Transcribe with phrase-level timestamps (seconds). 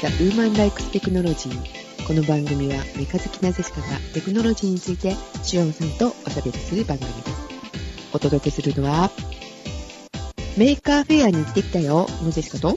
[0.00, 1.50] The Woman Likes Technology
[2.06, 7.48] この番組はメカ好きなジェシカがテクノロジーについてシオンさんとおしゃべりする番組です
[8.12, 9.10] お届けするのは
[10.56, 12.76] Maker Faire に行ってきたよのジェシカと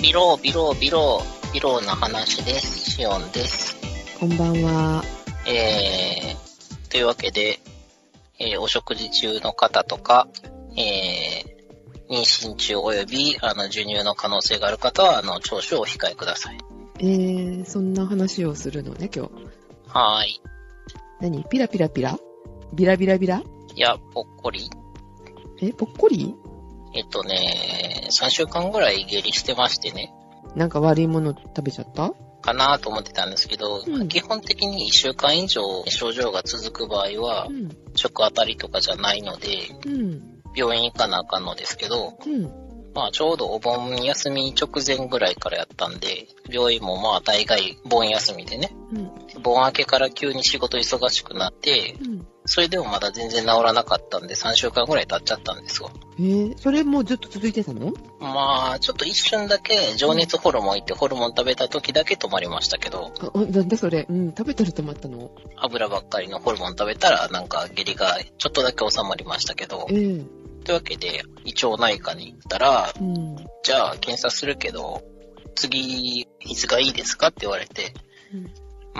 [0.00, 2.92] ビロー、ビロー、ビロー、ビローな話です。
[2.92, 3.76] シオンです。
[4.20, 5.02] こんばんは
[5.46, 7.58] えー、というわけで、
[8.38, 10.28] えーお食事中の方とか、
[10.76, 11.55] えー、
[12.08, 16.58] 妊娠中及び、あの、授乳の可能性がある方は、あの、聴取をお控えください。
[16.98, 19.32] えー、そんな話をするのね今日。
[19.88, 20.40] はーい。
[21.20, 21.44] 何？
[21.44, 22.18] ピラピラピラ？
[22.72, 23.42] ビラビラビラ？
[23.74, 24.70] いや、ぽっこり。
[25.60, 26.34] えぽっこり？
[26.94, 30.12] えっとね、3週間ぐらい下痢してましてね、
[30.54, 32.12] なんか悪いもの食べちゃった？
[32.40, 34.08] かなと思ってたんですけど、うん。
[34.08, 37.68] 基本的に1週間以上症状が続く場合はう、ん。
[37.94, 39.48] 食あたりとかじゃないので、
[39.84, 42.66] うん病院行かなあかんのですけど、うん。
[42.94, 49.42] まあちょうどお盆休み直前ぐらいからやったんで、病院もまあ大概盆休みでね、うん。
[49.42, 52.26] 盆明けから急に仕事忙しくなって、うん。
[52.48, 55.90] それでもまだ全然治らなかったんで3週間ぐらい経っちゃったんですよ。
[56.18, 57.92] えー、それもうずっと続いてたの？
[58.20, 64.06] まあちょっと一瞬だけ情熱ホルモン行ってホルモン食べた時だけ止まりましたけど、あ、あなんだそれ？
[64.08, 65.32] うん、食べたら止まったの？
[65.56, 69.88] 油ばっかりのホルモン食べたらなんか下痢がちょっとだけ収まりましたけど。
[69.90, 70.24] え、え
[70.66, 73.36] というわけで胃腸内科に行ったら、うん。
[73.62, 75.00] じゃあ検査するけど、
[75.54, 77.94] 次いつがいいですかって言われて、
[78.34, 78.50] うん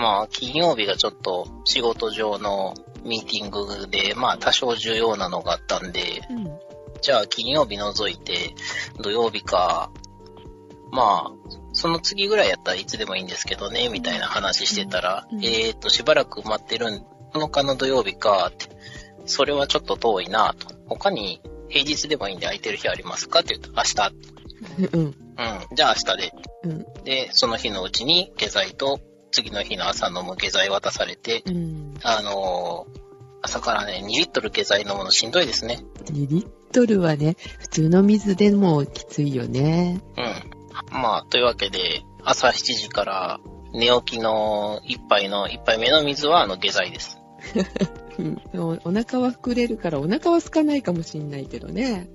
[0.00, 6.44] まあ金曜日がちょっと仕事上のミーティングで、まあ多少重要なのがあったんで、うん。
[7.02, 8.54] じゃあ金曜日除いて
[9.00, 9.90] 土曜日か、
[10.92, 11.32] まあ、
[11.72, 17.02] その次ぐらいやったらいつでもいいんですけどね、みたいな話してたら、うんえーっと、しばらく待ってる
[17.34, 18.68] のかの土曜日かって、
[19.26, 20.76] それはちょっと遠いなと。
[20.88, 24.12] 他に平日でもいいんで空いてる日ありますかって言うと、明日。
[24.92, 25.04] うん。
[25.04, 25.14] うん。
[25.74, 26.32] じゃあ明日で。
[26.64, 27.04] うん。
[27.04, 29.00] で、その日のうちに下剤と
[29.30, 31.94] 次の日の朝飲む下剤渡されて、うん。
[32.02, 33.06] あのー
[33.42, 35.84] 朝からね、2リットル下剤飲むのしんどいですね。
[36.06, 40.00] 2リットルはね、普通の水でもきついよね。
[40.16, 41.00] うん。
[41.00, 43.40] まあ、というわけで、朝7時から
[43.72, 47.15] 寝起きの一杯の、一杯目の水はあの下剤です。
[48.18, 48.42] うん。
[48.54, 52.08] おお腹は膨れるからお腹は空かないかもしんないけどね。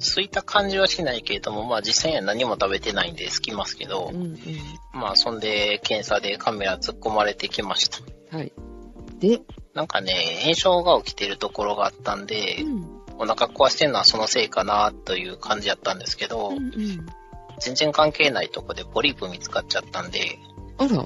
[0.00, 4.38] そういった感じはしないけれども、まあ実際には何も食べてないんで空きますけどう、んうん。
[4.92, 8.36] まあそんで検査でカメラ突っ込まれてきました。
[8.36, 8.52] はい。
[9.18, 9.40] で、
[9.74, 12.98] なんかね、炎症が起きてるところがあったんでう、ん。
[13.18, 17.06] お腹壊してるのはそのせいかなという感じやったんですけどう、んうん。
[17.58, 20.38] 全然関係ないとこでポリープ見つかっちゃったんで、
[20.78, 21.04] あら。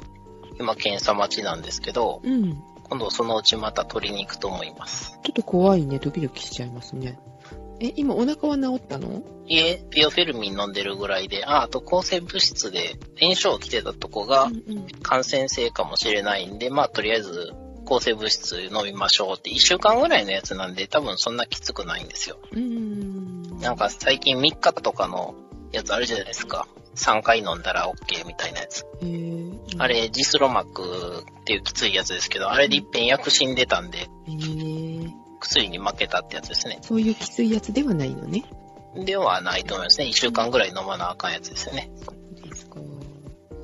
[0.59, 2.63] 今検査待ちなんですけど、うん。
[2.93, 5.19] ち今度そのうちまた取りに行くと思います。
[5.27, 5.99] ょっと怖いね。
[5.99, 7.19] ドキドキしちゃいますね。
[7.81, 9.23] え、今お腹は治ったの？
[9.47, 14.87] いえ、ビオフェルミン飲んでるぐらいで、あ、あと抗生物質で炎症起きてたとこがうんうん。
[15.03, 17.53] 感染性かもしれないんで、まあとりあえず
[17.87, 22.39] 抗生物質飲みましょうって1週間ぐらいのやつなんで多分そんなきつくないんですよ。
[22.53, 23.59] うーん。
[23.59, 25.35] なんか最近3日とかの
[25.73, 26.69] やつあるじゃないですか。
[26.95, 28.87] 3回飲んだら OK みたいなやつ。
[29.79, 35.11] あ、れ、ジスロマックっていうきついやつですけど、あれで一遍薬死んでたんで、へー
[35.41, 36.79] 薬に負けたってやつですね。
[36.83, 38.45] そういうきついやつではないのね。
[38.95, 40.07] ではないと思いますね。
[40.07, 41.91] 1週間ぐらい飲まなあかんやつですよね。
[42.05, 42.77] そうですか。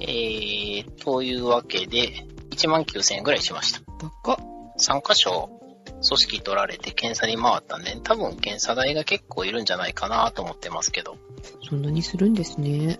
[0.00, 3.80] えー、というわけで、1万9000円ぐらいしました。
[4.24, 4.36] 高っ。
[4.80, 5.50] 3箇所
[5.90, 11.16] 組織取られて検査に回ったんで、多分検査代が結構いるんじゃないかなと思ってますけど。
[11.68, 12.98] そんなにするんですね。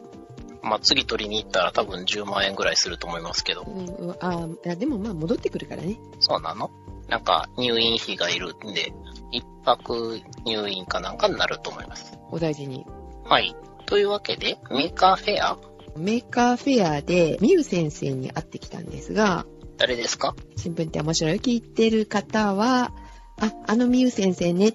[0.62, 3.62] まあ、次取りに行ったら多分10万円ぐらいすると思いますけど。
[3.62, 5.98] うん、うんああ、でもまあ戻ってくるからね。
[6.20, 6.70] そうなの？
[7.08, 8.92] なんか入院費がいるんで、
[9.30, 12.18] 一泊入院かなんかになると思います。
[12.30, 12.84] お大事に。
[13.24, 13.54] はい。
[13.86, 15.58] というわけで、 Maker Faire？
[15.96, 19.46] Maker Faire で、ミュウ先生に会ってきたんですが、
[19.78, 20.34] 誰ですか？
[20.56, 22.92] 新聞って面白い聞いてる方は、
[23.40, 24.74] あ、あのミュウ先生ねっ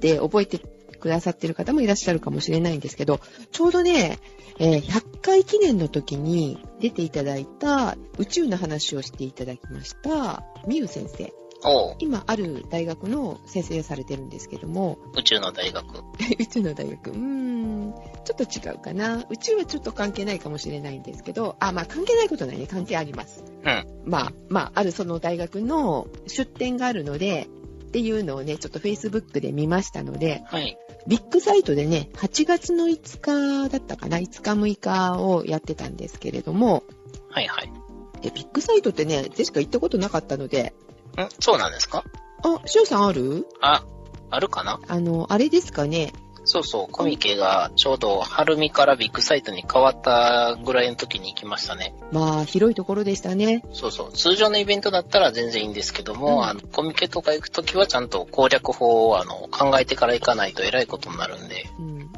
[0.00, 0.58] て覚えて
[1.04, 3.20] くださってる方もいらっしゃるかもしれないんですけど、
[3.52, 4.18] ちょうどね、
[4.58, 11.30] えー100回記念の時に出ていただいた宇宙の話をしていただきました、ミュウ先生。
[11.98, 15.84] 今ある大学の先生をされてるんですけども、宇宙の大学。
[16.40, 19.26] 宇宙の大学、うーん、ちょっと違うかな。
[19.28, 22.66] 宇宙はちょっと関係ないかもしれないんですけど、あ、まあ関係ないことないね。
[22.66, 23.44] 関係あります。
[23.62, 23.86] うん。
[24.06, 27.48] まあ、まあ、あるその大学の出展があるので、
[27.94, 30.76] っていうのをね、ちょっと Facebook で見ましたので、はい。
[31.06, 36.82] ビッグサイトでね、8月の5日だったかな、5日6日をやってたんですけれども、
[37.30, 37.72] はいはい。
[38.22, 40.74] え、ビッグサイトってね、ジェシカ行ったことなかったので、
[41.16, 41.28] ん？
[41.38, 42.02] そうなんですか？
[42.42, 43.46] あ、しおさんある？
[43.60, 43.84] あ、
[44.30, 44.80] あるかな？
[44.88, 46.12] あの、あれですかね、
[46.44, 51.94] そうそう、コミケがちょうど春見からビッグサイトに変わったぐらいの時に行きましたね。
[52.12, 53.62] まあ、広いところでしたね。
[53.72, 61.66] そうそう、通常のイベントだったら全然いいんですけども、うんあのコミケとか行く時はちゃんと攻略法をあの考えてから行かないと偉いことになるんで。
[61.78, 62.10] うん。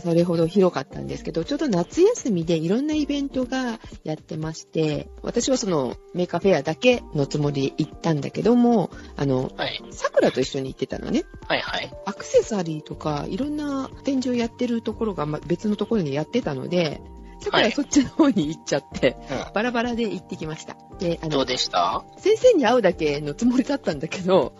[0.00, 9.82] それほど広かったんですけど、ちょうど夏休みでいろんなイベントがやってまして、私はその Maker Faire だけのつもりで行ったんだけども、あの、はい。
[9.90, 11.24] 桜と一緒に行ってたのね。
[11.46, 11.92] はいはい。
[12.06, 17.00] アクセサリーとかいろんな展示をやってるところがま別のところにやってたので、
[17.40, 19.16] 桜はいそっちの方に行っちゃって、
[19.50, 20.76] うバラバラで行ってきました。
[20.98, 21.28] で、あん。
[21.28, 22.04] どうの、でした？
[22.18, 24.54] 先生に会うだけのつもりだったんだけど、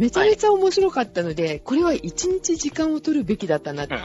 [0.00, 4.00] めちゃめちゃ面白かったので、これは一日時間を取るべきだったなうんうん。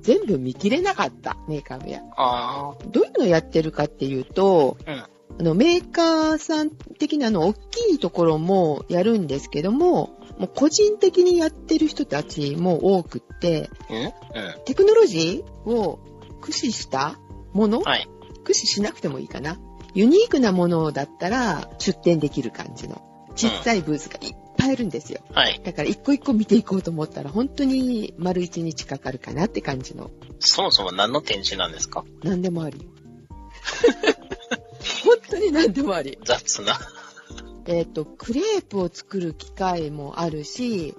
[0.00, 2.70] 全部見切れなかった、 Maker Faire。
[2.70, 4.92] あどういうのをやってるかっていうと、あ。
[4.92, 4.98] うん。
[5.40, 13.68] あの、メーカーさん的なの、大きいところもやるんですけども、もう個人的にやってる人たちも多くって。
[14.66, 15.98] テクノロジーを
[16.40, 17.18] 駆使した
[17.52, 18.08] もの、はい。
[18.36, 19.58] 駆使しなくてもいいかな。
[19.94, 23.02] ユニークなものだったら出展できる感じの。
[23.34, 25.20] 小さいブースがいっぱいあるんですよ。
[25.32, 25.60] はい。
[25.64, 30.10] だから一個一個見ていこうと思ったら本当に丸一日かかるかなって感じの。
[30.38, 32.04] そもそも何の展示なんですか？
[32.22, 32.78] 何でもあり。
[35.04, 36.18] 本当に何でもあり。
[36.24, 36.78] 雑な。
[37.66, 40.94] えっ、と、クレープを作る機械もあるし、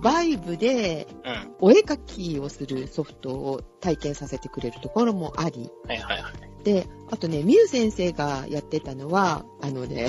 [0.00, 1.54] バイブでうん。
[1.60, 6.32] お絵描きをするソフトを体験させてくれるところもあり、はいはいはい。
[6.64, 10.08] で、あとね、ミュウ先生がやってたのは、あのね、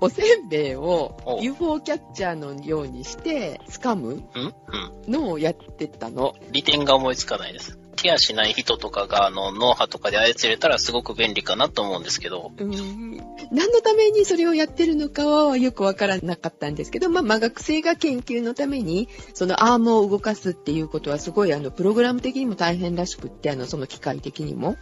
[0.00, 4.22] おせんべいをお UFO キャッチャーのようにして掴む。
[5.08, 6.34] のをやってたの。
[6.52, 7.78] 利点が思いつかないです。
[7.96, 12.52] 手足ない人とかが、あの、脳波とかで操れたらすごく便利かなと思うんですけど。
[12.56, 13.16] うーん
[13.50, 24.76] 何のためにそれをやってるのかはよくわからなかったんですけど、まあ、まあ学生が研究のために、そのアームを動かすっていうことはすごい、あの、プログラム的にも大変らしくって、あの、その機械的にも。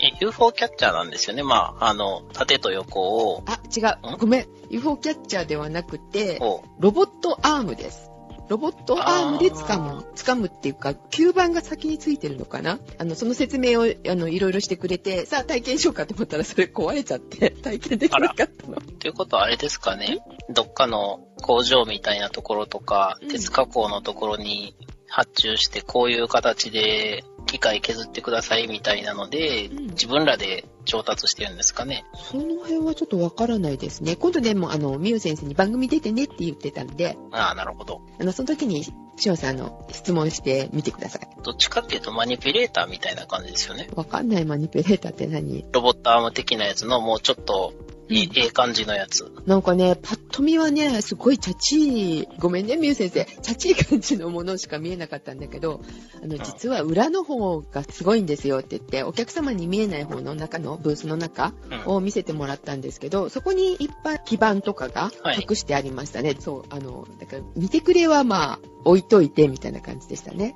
[0.00, 1.42] え、UFO キャッチャーなんですよね。
[1.42, 4.16] まあ、あの、縦と横を、あ、違う。
[4.18, 4.46] ごめん。
[4.70, 8.10] UFO キャッチャーではなくて、を、ロボットアームです。
[8.48, 10.06] ロボットアームで掴む。
[10.14, 12.78] 掴むっていうか、吸盤が先についてるのかな？
[12.98, 18.76] あの、その説明を、あの、いろいろしてくれて、さあ体験しようかと思ったらそれ壊れちゃって、 体験できなかったの。
[18.98, 20.20] ということはあれですかね。
[20.48, 24.74] どっかの工場みたいなところとかうん、鉄加工のところに
[25.08, 32.04] 発注して、こういう形で機械削ってくださいみたいなので、うん自分らで調達してるんですかね。
[32.14, 34.14] その辺はちょっとわからないですね。
[34.14, 38.00] 今度でも、あの、みゆ先生に番組出てねって言ってたんで、ああ、なるほど。
[38.20, 41.28] あの、その時に、しおさんの質問してみてください。
[41.42, 43.88] どっちかっていうとマニピュレーターみたいな感じですよね。
[43.96, 45.66] わかんないマニピュレーターって何？
[45.72, 47.72] ロボットアーム的なやつのもうちょっと
[48.08, 49.30] いい、うんええ感じのやつ。
[49.46, 55.80] なんかね、パッと見はね、すごいチャチい、ごめんね、みゆ先生、チャチい感じのものしか見えなかったんだけど、
[56.22, 61.52] あの、ん実は裏の方がすごいんですよって言って、お客様に見えない方の中のブースの中
[61.86, 61.94] うん。
[61.94, 66.36] を見せてもらったんですけど、そこにいっぱい基板とかがはい隠してありましたね。
[66.38, 70.54] そう、あの、だから見てくれはまあ、置いといてみたいな感じでしたね。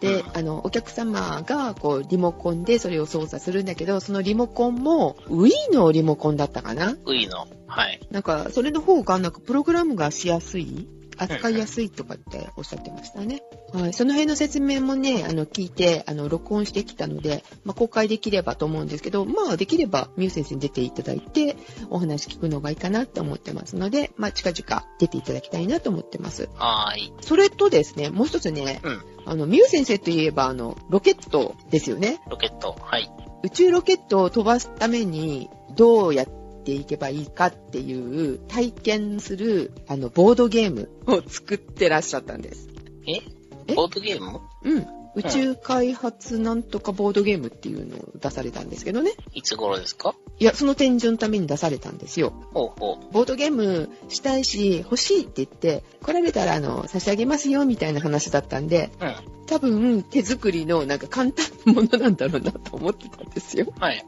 [0.00, 6.96] で、うんあの、お客様が、こう、リモコンでそれを操作するんだけど、そのリモコンも、Wii のリモコンだったかな？
[7.06, 7.46] ウイの。
[7.66, 8.00] はい。
[8.10, 10.88] なんか、それの方が、なんか、プログラムがしやすい？
[11.18, 13.42] 扱いやすいとかっておっしゃってましたね。
[13.72, 13.92] はい。
[13.92, 21.56] その辺の説明もね、あの、聞いて、あの、録音してきたので、まあ、公開できればと思うんですけど、まあ、できれば、ミュウ先生に出ていただいて、
[21.90, 26.48] お話聞くのがいいかなって思ってますので、まあ、近々出ていただきたいなと思ってます。
[26.54, 27.12] はーい。
[27.20, 29.02] それとですね、もう一つね、うん。
[29.24, 32.20] あの、ミュウ先生といえば、あの、ロケットですよね。
[32.30, 32.76] ロケット。
[32.80, 33.10] はい。
[33.42, 42.68] 宇宙ロケットを飛ばすためにどうやっていけばいいかっていう体験するあのボードゲームを作ってらっしゃったんです。
[43.06, 43.22] え？
[43.68, 43.74] え？
[43.74, 44.40] ボードゲーム？
[44.62, 44.86] うん。
[45.16, 49.12] 宇宙開発なんとかボードゲームっていうのを出されたんですけどね。
[49.32, 50.14] いつ頃ですか？
[50.38, 52.34] いや、その展示のために出されたんですよ。
[52.52, 53.12] ほうほう。
[53.14, 59.14] ボードゲームしたいし、欲しいって言って、来られたらあの、差し上げますよみたいな話だったんで、うん。
[59.46, 63.72] 多分手作りのなんか簡単なものなんだろうなと思ってたんですよ。
[63.80, 64.04] はい。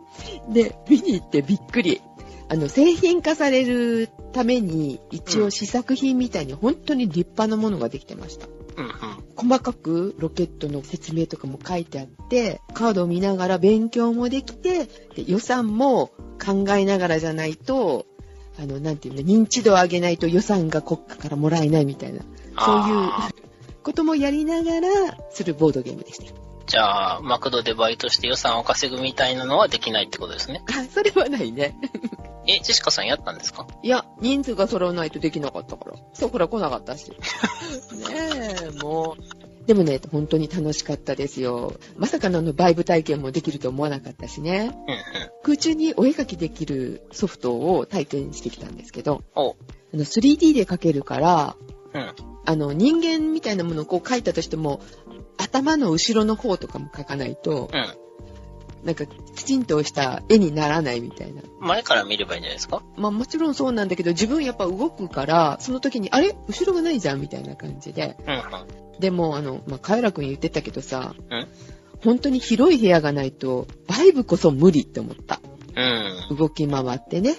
[0.51, 2.03] で、見に行ってびっくり。
[2.49, 8.47] あの、製品化されるために、一応試作品みたいに本当に立派なものができてました。
[8.77, 8.93] うんうん。
[9.49, 16.11] 細かくロケットの説明とかも書いてあって、カードを見ながら勉強もできて、で予算も
[16.43, 18.07] 考えながらじゃないと、
[18.59, 23.31] あの、なんていうの、認知度を上げないと予算が国家からもらえないみたいな、そういうあ
[23.83, 24.89] こともやりながら
[25.31, 26.48] するボードゲームでした。
[26.69, 30.63] じゃあ、マクドでバイトして予算を稼ぐみたいなのはできないってことですね。
[30.69, 31.77] あ、それはないね。
[32.47, 33.67] え、ジェシカさんやったんですか？
[33.83, 35.97] いや、人数が揃わないとできなかったから。
[36.13, 37.11] そこら来なかったし。
[37.11, 37.17] ね
[38.63, 39.67] え、もう。
[39.67, 41.75] でもね、本当に楽しかったですよ。
[41.97, 44.71] まさかのあのバイブ体験もできると思わなかったしね。
[44.87, 45.01] うんうん。
[45.43, 49.23] 空中にお絵描きできるソフトを体験してきたんですけど。
[49.35, 49.41] あ
[49.97, 51.57] の 3D で描けるから、
[51.95, 52.15] うん。
[52.47, 54.81] あの人間みたいなものをこう描いたとしても、
[55.39, 57.95] 頭の後ろの方とかも描かないと、うん。
[58.85, 61.43] なんかきちんとした絵にならないみたいな。
[61.61, 62.83] 前から見ればいいんじゃないですか？
[62.97, 66.37] まあもちろんそうなんだけど、自分やっぱ動くから、その時に、あれ？
[66.47, 68.17] 後ろがないじゃんみたいな感じで。
[68.27, 69.01] うんうん。
[69.01, 71.47] でも、あの、まあ、カエラくん言ってたけどさ、うん
[72.05, 75.41] 本当に広い部屋がないと、バイブこそ無理って思った。
[75.75, 76.37] うん。
[76.37, 77.35] 動き回ってね。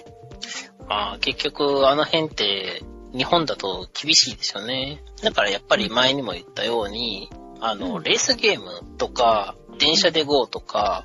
[0.86, 2.82] まあ結局あの辺って
[3.16, 5.02] 日本だと厳しいですよね。
[5.22, 7.30] だからやっぱり前にも言ったように、
[7.60, 11.04] あの、うんレースゲームとか、電車で GO とか、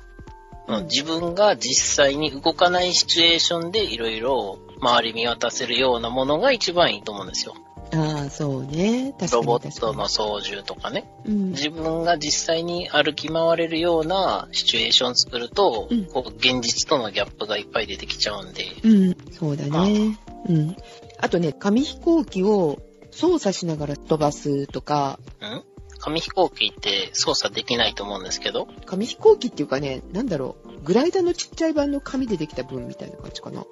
[0.68, 7.54] うん自分が実際に動かないシチュエーションでいろいろ周り見渡せるようなものが一番いいと思うんですよ。
[7.94, 9.14] ああ、そうね。
[9.18, 11.08] 確かロにボットの操縦とかね。
[11.24, 11.34] に。
[11.34, 11.50] うん。
[11.50, 18.64] 自分が実際に歩き回れるようなシチュエーション作ると、うんこう現実とのギャップがいっぱい出てきちゃうんで。
[18.82, 20.18] うん、そうだね。
[20.48, 20.76] うん。
[21.18, 22.78] あとね、紙飛行機を
[23.12, 25.75] 操作しながら飛ばすとか、ん？
[26.06, 33.64] 紙飛行機って操作できないと思うんですけど、紙飛行機っていうかね、なんだろう、グライダーのちっちゃい版の紙でできた分みたいな感じかな。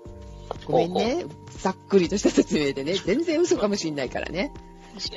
[0.67, 1.27] ごめんね。
[1.59, 2.95] ざっくりとした説明でね。
[2.95, 4.53] 全然嘘かもしんないからね。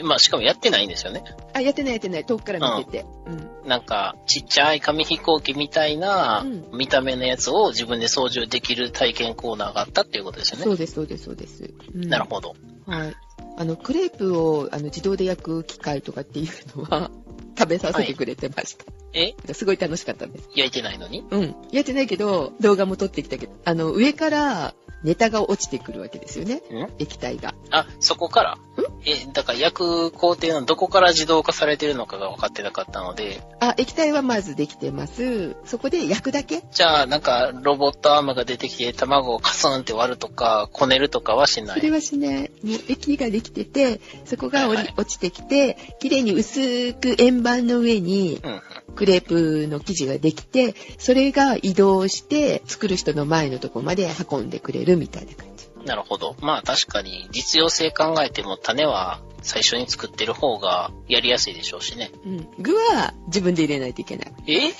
[0.03, 1.23] まあしかもやってないんですよね。
[1.55, 2.25] あ、やってないやってない。
[2.25, 3.05] 遠くから見てて。
[3.25, 3.67] うん。
[3.67, 10.65] なんか、ちっちゃい紙飛行機みたいなうん見た目のやつを自分で操縦できる体験コーナーがあったっていうことですよね。
[10.65, 11.73] そうです、そうです、そうです。
[11.95, 12.55] うんなるほど。
[12.85, 13.15] はい。
[13.57, 17.09] あの、クレープをあの自動で焼く機械とかっていうのは、
[17.57, 18.85] 食べさせてくれてました。
[19.17, 19.53] え？
[19.53, 20.49] すごい楽しかったです。
[20.55, 21.25] 焼いてないのに？
[21.29, 21.55] うん。
[21.71, 26.55] やってないけど、動画も撮ってきたけど、あの、上からネタが落ちてくるわけですよね。
[26.55, 26.61] ん？
[26.99, 27.55] 液体が。
[27.71, 28.57] あ、そこから？
[29.05, 35.55] え、だから焼く工程のどこから自動化されてるのかが分かってなかったので、あ、液体はまずできてます。
[35.65, 36.63] そこで焼くだけ？
[36.71, 41.79] じゃあなんかロボットアームが出てきて卵をカスンって割るとか、こねるとかはしない？
[41.79, 42.39] それはしない。
[42.39, 42.49] もう
[42.89, 48.61] 液ができてて、そこがはいはい落ちてきて、綺麗に薄く円盤の上にうんうん。
[48.97, 55.67] クレープの生地ができて、それが移動して作る人の前のとこまで運んでくれるみたいな感じ。
[55.85, 56.35] なるほど。
[56.41, 62.11] まあ確かに実用性考えても種は最初に作ってる方がやりやすいでしょうしね。
[62.25, 62.47] うん。
[62.59, 64.33] 具は自分で入れないといけない。
[64.47, 64.73] え？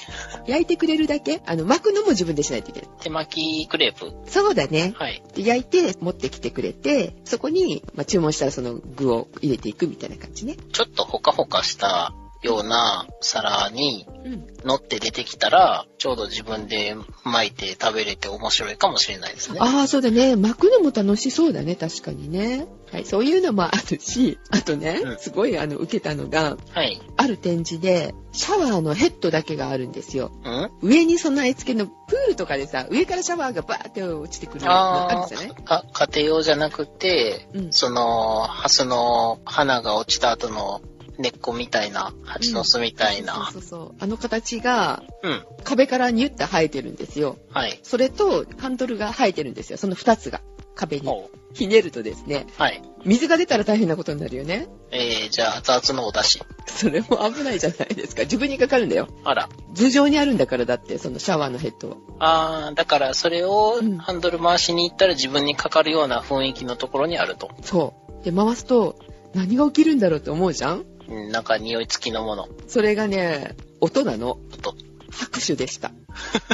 [0.48, 1.42] 焼いてくれるだけ？
[1.46, 2.90] あの、巻くのも自分でしないといけない。
[3.00, 4.12] 手巻きクレープ？
[4.30, 4.94] そうだね。
[4.98, 5.24] はい。
[5.36, 10.58] で焼いて持ってきてくれて、そこに、まあ、注文したらその具を入れていくみたいな感じね。
[10.74, 12.14] ちょっとほかほかした
[12.44, 14.48] ような皿にうん。
[14.66, 19.60] 乗って出てきたら、ちょうど自分で巻いて食べれて面白いかもしれないですね。
[19.62, 20.36] ああ、そうだね。
[20.36, 21.76] 巻くのも楽しそうだね。
[21.76, 22.68] 確かにね。
[22.92, 23.06] はい。
[23.06, 27.00] そういうのもあるし、 あとね、うんすごいあの、受けたのが、はい。
[27.16, 30.32] ある展示で、シャワーのヘッドだけがあるんですよ。
[30.44, 30.90] うん？
[30.90, 35.52] 上に備え付けのプールとかでさ、上からシャワーがバーって落ちてくるのあるあじゃない？
[35.68, 40.82] あ、あ、家庭用じゃなくて、うんその、ハスの花が落ちた後の
[41.18, 43.34] 根っこみたいな、蜂の巣みたいな。
[43.34, 43.96] そうそうそう。
[44.00, 45.44] あの形がうん。
[45.64, 47.38] 壁からニュッて生えてるんですよ。
[47.52, 47.80] はい。
[47.84, 49.78] それとハンドルが生えてるんですよ。
[49.78, 50.42] その二つが
[50.76, 51.12] 壁に。
[51.54, 52.82] ひねるとですね、はい。
[53.04, 54.68] 水が出たら大変なことになるよね。
[54.92, 56.46] えー、じゃあ、熱々のお出汁。
[56.68, 58.24] それも危ないじゃないですか。
[58.24, 59.08] 自分にかかるんだよ。
[59.24, 59.50] あら。
[59.74, 61.98] 頭上にあるんだからだって、そのシャワーのヘッドは。
[62.20, 67.50] あー、だからそれをうんハンドル回しに行ったら自分にかかるような雰囲気のところにあると。
[67.64, 68.24] そう。
[68.24, 69.00] で、回すと、
[69.34, 72.48] 何が起きるんだろうって思うじゃんうんなんか匂い付きのもの。
[72.68, 74.40] それがね、音なの。
[74.62, 74.76] と。
[75.18, 75.92] 拍手でした。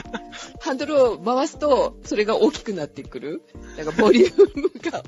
[0.61, 3.41] ハンドルを回すと、それが大きくなってくる。
[3.77, 5.03] なんかボリュームが ハン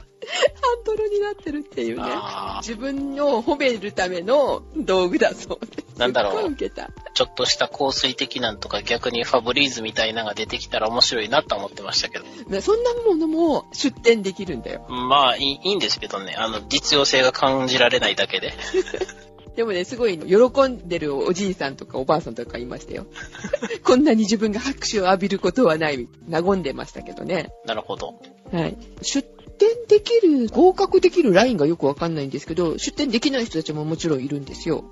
[0.84, 2.04] ドルになってるっていうね。
[2.06, 6.00] あ自分を褒めるための道具だそうです。
[6.00, 12.26] なんだろうちょっとした香水的なんとか逆にファブリーズみたいなのが出てきたら面白いなと思ってましたけど。
[12.26, 14.86] ねそんなものも出展できるんだよ。
[14.90, 16.36] まあいいいいんですけどね。
[16.38, 18.54] あの、実用性が感じられないだけで。
[19.56, 23.06] でもね、すごい喜んでるおじいさんとかおばあさんとかいましたよ。
[23.84, 26.08] こんなに自分が拍手を浴びることはない。
[26.30, 27.50] 和んでましたけどね。
[27.66, 28.16] なるほど。
[28.52, 28.78] はい。
[29.02, 34.84] 出展できる、合格できるラインがよくわかんないんですけど、出展できない人たちももちろんいるんですよ。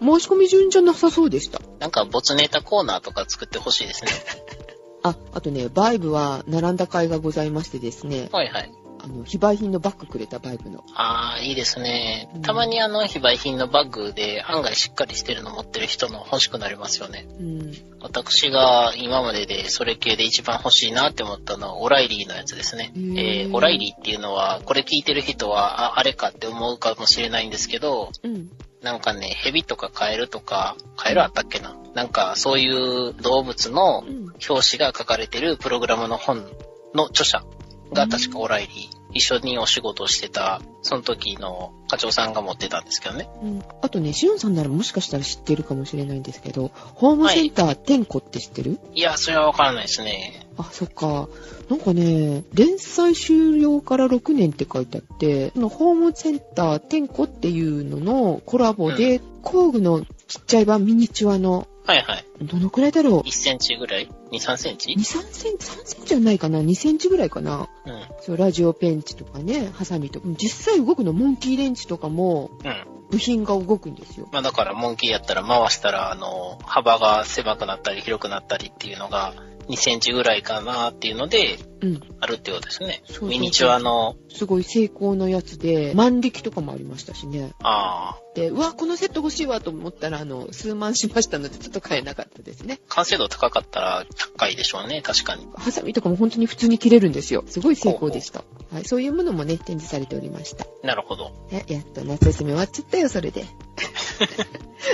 [0.00, 1.60] 申し込み順じゃなさそうでした。
[1.78, 4.10] なんか、没ネタコーナーとか作ってほしいですね。
[5.04, 8.72] あ、あとね、バイブは並んだ甲斐がございましてですね、はいはい。
[9.00, 10.84] あの、非売品のバッグくれたバイブの。
[10.94, 12.42] ああ、いいですねうん。
[12.42, 17.26] たまにあの、非売品のバッグで案外しっかりしてるの持ってる人の欲しくなりますよね。
[17.38, 17.72] うん。
[18.00, 22.92] 私が今まででそれ系で一番欲しいなって思ったのはオライリーのやつですね。
[22.94, 28.50] えーオライリーっていうのは、これ聞いてる人は、あ、あれかって思うかもしれないんですけど、うん。
[28.82, 31.74] なんかね、蛇とかカエルとか、カエルあったっけな？
[31.94, 34.18] なんかそういう動物のうん。
[34.48, 36.46] 表紙が書かれてるプログラムの本
[36.94, 37.42] の著者
[37.92, 38.98] が確かオライリー。
[39.14, 43.28] 一緒にお仕事をしてた、その時の課長さんが持ってたんですけどね。
[43.42, 50.46] うん、あとね、しおんさんならもしかしたら知ってるかもしれないんですけど、ホームセンター天子って知ってる、いや、それはわからないですね。
[50.58, 51.28] あ、そっか。
[51.70, 62.24] なんかね、連載終了から6年って書いてあって、そのホームセンター天子っていうののコラボで、工具のちっちゃい版ミニチュアの、はいはい。
[62.42, 68.02] どのくらいだろう？1センチぐらい ?2、3センチ ?2、3センチ、3センチじゃないかな ?2 センチぐらいかなうん。
[68.20, 70.28] そう、ラジオペンチとかね、ハサミとか。
[70.36, 72.84] 実際動くの、モンキーレンチとかも、うん。
[73.10, 74.28] 部品が動くんですよ。
[74.32, 79.34] まあだから、モンキーやったら回したら、あの、幅が狭くなったり広くなったりっていうのが、
[79.68, 82.00] 2センチぐらいかなっていうので、うん。
[82.20, 83.02] あるってことですね。
[83.04, 87.52] そうそうそうミニチュアの、すごい成功のやつで、万力とかもありましたしね。
[87.62, 92.80] ああ、で、うわ、このセット欲しいわと思ったら、あの、数万しましたので、ちょっと買えなかったですね。
[92.88, 94.06] 完成度高かったら
[94.36, 95.46] 高いでしょうね、確かに。
[95.54, 97.44] ハサミとかも本当に普通に切れるんですよ。
[97.46, 98.42] すごい成功でした。
[98.72, 100.66] はい、そういうものもね、展示されておりました。
[100.82, 101.32] なるほど。
[101.52, 103.44] えやっと夏休み終わっちゃったよ、それで。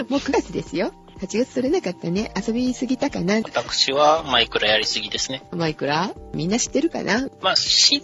[0.08, 0.92] もう9月ですよ。
[1.24, 2.32] 8月取れなかったね。
[2.36, 3.36] 遊びすぎたかな。
[3.36, 5.42] 私はマイクラやりすぎですね。
[5.52, 6.12] マイクラ？
[6.34, 7.28] みんな知ってるかな？
[7.40, 8.02] まあ、知っ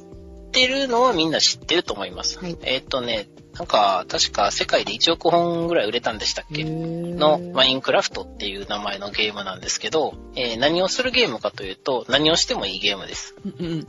[0.53, 2.39] てるのはみんな知ってると思います。
[2.39, 6.65] はいえーっ、とね、なんか、確か世界で1億本ぐらい売れたんでしたっけ？
[6.65, 13.35] ののマインクラフトっていう名前のゲームなんですけど、えー何をするゲームかというと、何をしてもいいゲームです。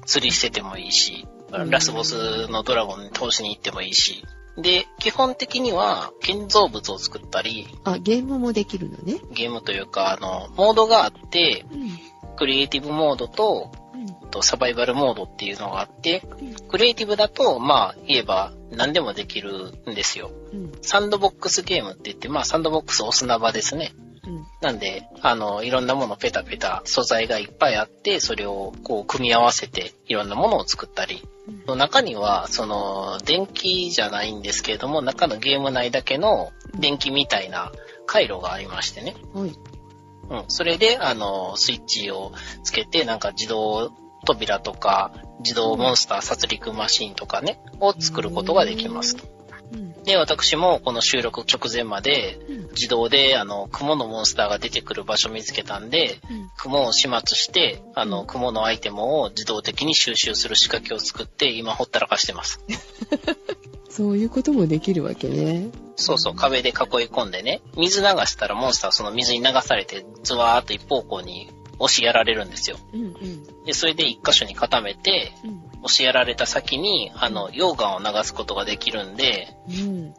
[0.05, 4.23] 釣りしててもいいし、うんラスボスのドラゴンに倒しに行ってもいいし。
[4.58, 9.20] で、基本的には建造物を作ったり、あ、ゲームもできるのね。
[9.31, 12.00] ゲームというか、あの、モードがあって、うん。
[12.36, 14.29] クリエイティブモードと、うん。
[14.29, 20.31] とサバイバルモードっていうのがあって、うんクリエイティブだと、まあ、言えば何でもできるんですよ。
[20.53, 20.72] うん。
[20.81, 23.91] サンドボックスゲームって言って、まあ、サンドボックスお砂場ですね。
[24.25, 24.46] うん。
[24.62, 31.28] なんで、あの、いろんなものペタペタ素材がいっぱいあって、それをこう組み合わせていろんなものを作ったり。
[31.67, 37.71] うん中には、その、電気じゃないんですけれども、中のゲーム内だけの電気みたいな
[38.06, 39.15] 回路がありましてね。
[39.34, 39.56] はい。
[40.30, 40.43] うん。
[40.47, 42.32] それで、あの、スイッチを
[42.63, 43.91] つけて、なんか自動
[44.25, 49.40] 扉とか、自動モンスター殺戮マシンとかね、を作ることができますと。
[49.71, 50.03] うん。
[50.03, 52.62] で、私もこの収録直前まで、うん。
[52.71, 56.49] 自動で、あの、雲のモンスターが出てくる場所見つけたんで、うん。
[56.57, 62.63] 雲を始末して、あの、雲のアイテムを自動的に収集する仕掛けを作って、今ほったらかしてます。
[63.89, 65.69] そういうこともできるわけね。
[65.97, 66.75] そうそう、壁で囲い
[67.07, 72.77] 込んでね、水流したらモンスターはその水に流されて、ズワーっと一方向に押しやられるんですよ。
[72.93, 73.65] うんうん。
[73.65, 75.70] で、それで一箇所に固めて、うん。
[75.84, 80.13] 押しやられた先に、あの、溶岩を流すことができるんで、うん。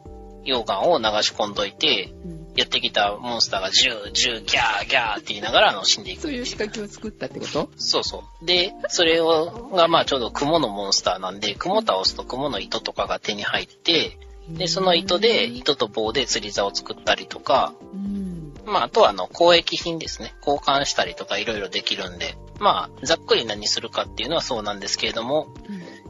[0.45, 2.43] 溶岩を流し込んどいて、うん。
[2.55, 6.21] やってきたモンスターがジュー、ジュー、ギャー、ギャーって言いながら、あの、死んでいく。
[6.21, 7.69] そういう仕掛けを作ったってこと？
[7.77, 8.45] そうそう。
[8.45, 14.17] で、それを、が、まあ、ちょうど雲のモンスターなんで、雲倒すと雲の糸とかが手に入って、
[14.49, 18.53] で、その糸で、糸と棒で釣り竿を作ったりとか、うん。
[18.65, 20.35] まあ、あとは、あの、交易品ですね。
[20.45, 25.47] 交換したりとかいろいろできるんで、まあ、ざっくり何するかっていうのはそうなんですけれども、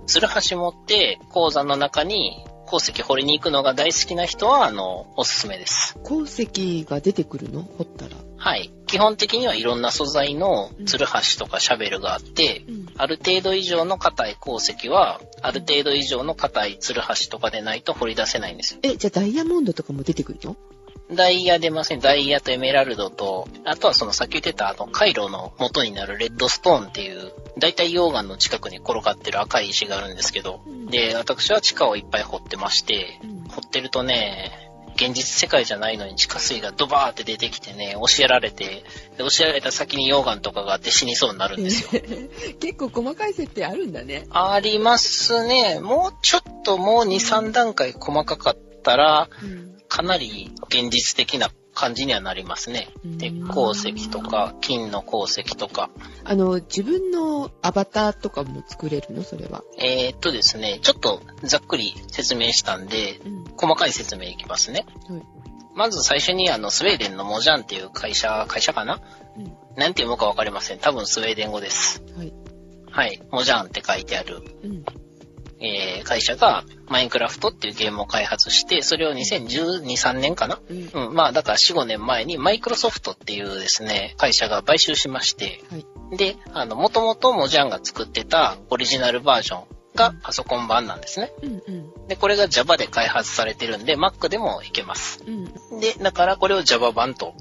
[0.06, 5.97] ツルハシ持って、鉱山の中に鉱石掘りに行くのが大好きな人は、あの、おすすめです。
[6.03, 7.63] 鉱石が出てくるの？
[7.63, 8.15] 掘ったら。
[8.38, 8.71] はい。
[8.88, 12.86] 基本的にはいろんな素材のツルハシとかシャベルがあって、うん。
[12.97, 18.79] ある程度以上の硬い鉱石は、ある程度以上の硬いツルハシとかでないと掘り出せないんですよ。
[18.84, 20.58] え、じゃあダイヤモンドとかも出てくるの？
[21.15, 21.99] ダイヤ出ません。
[21.99, 34.52] ダイヤとエメラルドと、あとはそのさっき言ってたあの、回路の元になるレッドストーンっていう、だいたい溶岩の近くに転がってる赤い石があるんですけど、うんで、私は地下をいっぱい掘ってまして、うん掘ってるとね、
[34.95, 38.84] 現実世界じゃないのに地下水がドバーって出てきてね、押しやられて、
[39.17, 42.02] で押しやられた先に溶岩とかがあって死にそうになるんですよ。
[42.60, 44.26] 結構細かい設定あるんだね。
[44.30, 45.80] ありますね。
[45.80, 49.72] もうちょっともう2、3段階細かかったら、うん。
[49.93, 52.89] かなり現実的な感じにはなりますね。
[53.06, 55.91] で、うん鉱石とか、金の鉱石とか。
[56.23, 59.21] あの、自分のアバターとかも作れるの？
[59.21, 59.63] それは。
[59.77, 63.43] えー、っとですね、ちょっとざっくり説明したんで、うん。
[63.56, 64.88] 細かい説明いきますね。
[65.08, 65.21] はい。
[65.75, 68.99] まず最初にあの、スウェーデンのモジャンっていう会社、会社かな？
[69.38, 69.43] うん。
[69.77, 70.79] なんて読むかわかりません。
[70.79, 72.03] 多分スウェーデン語です。
[72.17, 72.34] はい。
[72.89, 73.21] はい。
[73.32, 74.84] モジャンって書いてある、うん。
[75.63, 80.60] えー、会社がマインクラフトっていうゲームを開発して、それを2012、3年かな？
[80.69, 81.08] うん。
[81.08, 85.86] うん、まあだから4、5年前にマイクロソフトっていうですね、会社が買収しまして、はい。
[86.17, 89.63] で、あの、もともとモジャンが作ってたオリジナルバージョン
[89.95, 91.32] がパソコン版なんですね。
[91.41, 92.08] うんうん。
[92.08, 95.23] で、で、これが Java で開発されてるんで、Mac でもいけます。
[95.26, 95.32] う
[95.76, 95.80] ん。
[95.80, 97.36] で、だからこれを Java 版と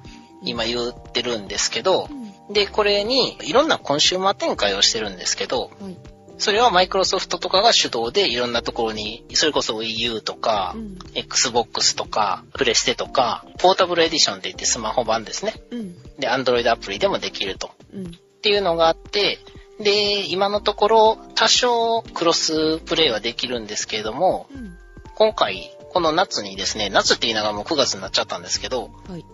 [0.44, 2.52] 今言ってるんですけどう、ん。
[2.52, 5.96] で、これにいろんなコンシューマー展開をしてるんですけど、はい。
[6.42, 10.98] それはマイクロソフトとかが主導でいろんなところに、それこそ Wii U とか、うん。
[11.14, 15.54] Xbox とか、プレステとか、ポータブルエディションって言ってスマホ版ですね。
[15.70, 16.02] うん。
[16.18, 17.70] で、Android アプリでもできると。
[17.94, 18.06] うん。
[18.08, 18.10] っ
[18.42, 19.38] ていうのがあって、
[19.78, 24.76] で、今のところ多少クロスプレイはできるんですけれども、うん。
[25.14, 29.24] 今回、この夏にですね、夏って言いながらもう9月になっちゃったんですけど、はい。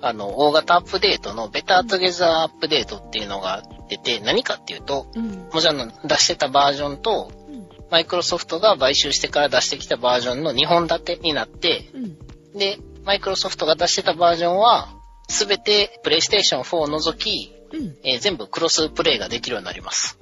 [0.00, 5.48] あの、大型アップデートのベタートゲザーアップデートっていうのが出て、何かっていうと、うん。
[5.52, 7.68] もちろん出してたバージョンと、うん。
[7.90, 12.58] マイクロソフトが買収してから出してきたバージョンの2本立てになって、うん。
[12.58, 14.88] で、マイクロソフトが出してたバージョンは、
[15.28, 17.96] すべてプレイステーション4を除き、うん。
[18.02, 20.18] えー全部クロスプレイができるようになります。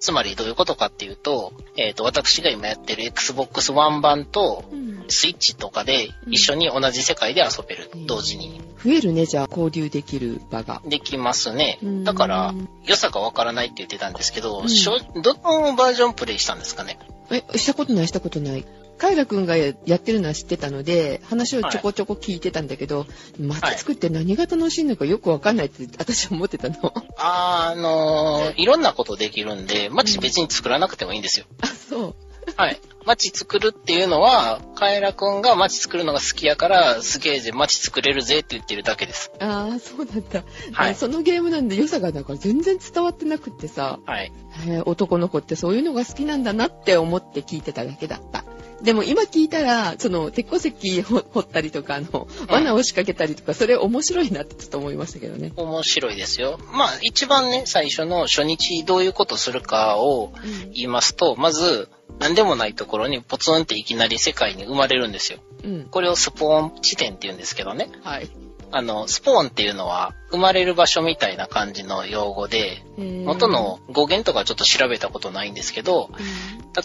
[0.00, 5.04] つまりどういうことかっていうと、えっ、と、私が今やってる Xbox One 版と、うん。
[5.08, 8.60] スイッチとかで一緒に同じ世界で遊べる、同時に。
[8.84, 10.82] 増えるね、じゃあ、交流できる場が。
[10.84, 12.04] できますねうん。
[12.04, 16.98] だから、良さがわからないって言ってたんですけど、うんしょどのバージョンプレイしたんですかね？
[17.30, 18.64] え、したことない、したことない。
[18.98, 23.06] カイラくんがやってるのは知ってたので、話をちょこちょこ聞いてたんだけど、
[23.38, 26.76] 街作って何が楽しいのかよくわかんないって私は思ってたの。
[27.18, 31.46] あー、あのーいろんなことできるんで、街別に作らなくてもいいんですよ。
[31.60, 32.14] あ、そう。
[32.56, 32.80] はい。
[33.04, 39.30] 街作るっていうのは、カエラくんが街作るのが好きやから、すげえぜ、街作れるぜって言ってるだけです。
[39.40, 40.42] ああ、そうなんだ。
[40.72, 44.32] はいそのゲームなんで良さがだから全然伝わってなくってさ、はい。
[44.66, 48.44] えー男の子ってそういうのが好きなんだなって思って聞いてただけだった。
[48.82, 55.52] でも今聞いたら、その、鉄鉱石掘掘ったりとか、あの、罠を仕掛けたりとか、それ面白いなってちょっと思いましたけどね。
[55.56, 56.58] 面白いですよ。
[56.72, 60.32] まあ、一番ね、最初の初日どういうことするかを
[60.72, 65.38] 言いますと、まず、何でもないところにポツンっていきなり世界に生まれるんですよ。
[65.64, 65.84] うん。
[65.90, 67.90] これをスポーン地点って言うんですけどね。
[68.02, 68.28] はい。
[68.70, 76.10] あの、スポーンっていうのは、生まれる場所みたいな感じの用語で、元の語源とかちょっと調べたことないんですけど、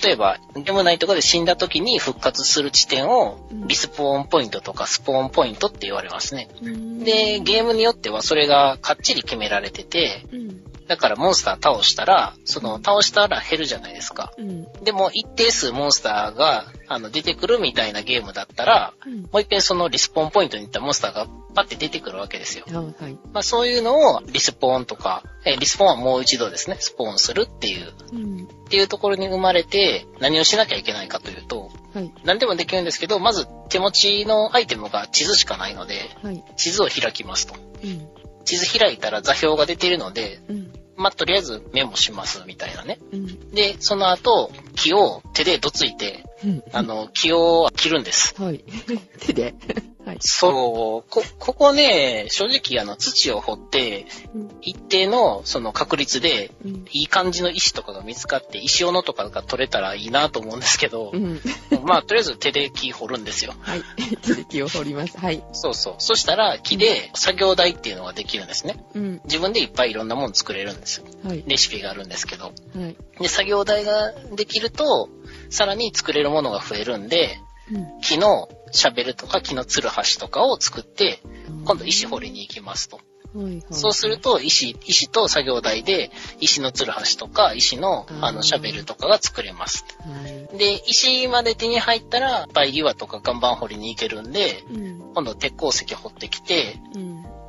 [0.04, 6.50] 例えば、ゲーム内とかで死んだ時に復活する地点をうん、リスポーンポイントとかスポーンポイントって言われますね。
[6.62, 10.71] うん、で、ゲームによってはそれがかっちり決められてて、うん。
[10.88, 14.34] だからモンスター倒したら、その倒したら減るじゃないですか。
[14.38, 14.68] うん。
[14.84, 19.22] でも一定数モンスターがあの出てくるみたいなゲームだったら、うん。
[19.22, 22.66] もう一遍そのリスポーンポイントに行ったモンスターがパッて出てくるわけですよ。
[22.72, 23.18] あはい。
[23.32, 28.44] まあそういうのをリスポーンとか、えリスポーンはもう一度ですね、スポーンするっていう、うん。
[28.44, 32.12] っていうところに生まれて何をしなきゃいけないかというと、はい。
[32.24, 36.44] 何でもできるんですけど、まず手持ちのアイテムが地図しかないので、はい。
[36.58, 37.56] 地図を開きますと。
[37.84, 38.21] うん。
[38.44, 40.74] 地図開いたら座標が出ているので、うん。
[40.98, 43.00] まあ、とりあえずメモしますみたいなね。
[43.12, 43.52] うん。
[43.52, 46.31] で、その後、木を手でどついて、うん。
[46.74, 48.36] あの、木を切るんです。
[48.42, 48.64] はい。
[49.20, 49.54] 手で。
[50.06, 50.18] はい。
[50.20, 54.58] そう、こ、ここね、正直あの、土を掘って、うん。
[54.62, 56.86] 一定のその確率で、うん。
[56.92, 61.40] いい感じの石とかが見つかって、石斧とかが取れたらいいなと思うんですけどう、ん。
[61.84, 63.54] まあ、とりあえず手で木掘るんですよ。
[63.60, 63.84] はい。
[64.24, 65.20] 手で木を掘ります。
[65.20, 65.44] はい。
[65.54, 65.96] そうそう。
[66.00, 68.84] そしたら、木で作業台っていうのができるんですね。
[68.96, 69.22] うん。
[69.26, 71.06] 自分でいっぱいいろんなもの作れるんですよ。
[71.24, 71.44] はい。
[71.46, 72.46] レシピがあるんですけど。
[72.46, 72.52] は
[72.88, 72.96] い。
[73.20, 75.10] で、作業台ができると、
[75.52, 77.38] さらに作れるものが増えるんで、
[77.72, 78.02] うん。
[78.02, 81.20] 木のシャベルとか木のツルハシとかを作って、
[81.66, 83.00] 今度石掘りに行きますと。
[83.34, 83.46] はい。
[83.46, 83.64] はい。
[83.72, 89.86] そうすると、石、石と作業台で、石のツルハシとか、石の、あの、シャベルとかが作れます。
[90.00, 90.58] はい。
[90.58, 95.14] で、石まで手に入ったら、いっぱい岩とか岩盤掘りに行けるんで、うん。
[95.14, 96.80] 今度鉄鉱石掘ってきて、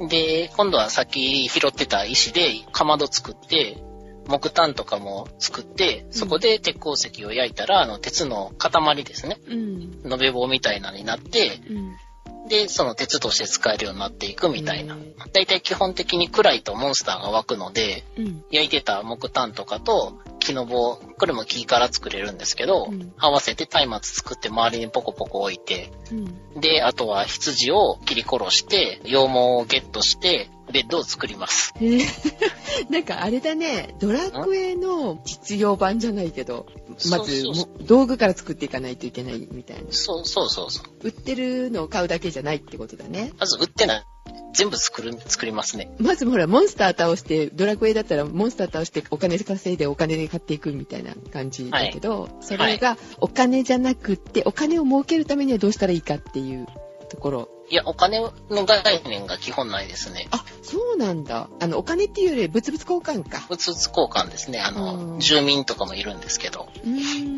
[0.00, 0.08] うん。
[0.08, 3.82] で、今度はさっき拾ってた石でかまど作って、
[4.26, 9.38] 木炭とかも作って、そこで鉄鉱石を焼いたら、あの、鉄の塊ですね。
[9.48, 10.12] うん。
[10.12, 12.48] 延べ棒みたいなのになって、うん。
[12.48, 15.32] で、その鉄として使えるようになっていくみたいなへー。
[15.32, 18.44] だいたい基本的に暗いとモンスターが湧くので、うん。
[18.50, 26.60] 焼いてた木炭とかと木の棒、これも木から作れるんですけど、うん合わせて松明作って周りにポコポコ置いて、うん。
[26.60, 31.72] で、あとは羊を切り殺して、羊毛をゲットして、ベッドを作ります。
[31.80, 32.06] へえ
[32.90, 36.66] なんかあれだね、ドラクエの実用版じゃないけど、
[37.10, 37.44] まず
[37.86, 39.84] 道具から作っていかないといけないみたいな。
[39.90, 41.06] そうそうそうそう。
[41.06, 43.32] 売ってるのを買うだけじゃないってことだね。
[43.38, 44.06] まず売ってない。
[44.54, 45.94] 全部作る、作りますね。
[45.98, 56.66] まずほら、モンスター倒して、ドラクエだったらモンスター倒してお金稼いでお金で買っていくみたいな感じだけど、それがお金じゃなくって、お金を儲けるためにはどうしたらいいかっていう
[57.08, 57.48] ところ。
[57.72, 60.28] いや、お金の概念が基本ないですね。
[60.30, 61.48] あ、そうなんだ。
[61.60, 63.46] あの、お金っていうより物々交換か。
[63.48, 64.60] 物々交換ですね。
[64.60, 66.68] あうの、ん住民とかもいるんですけど。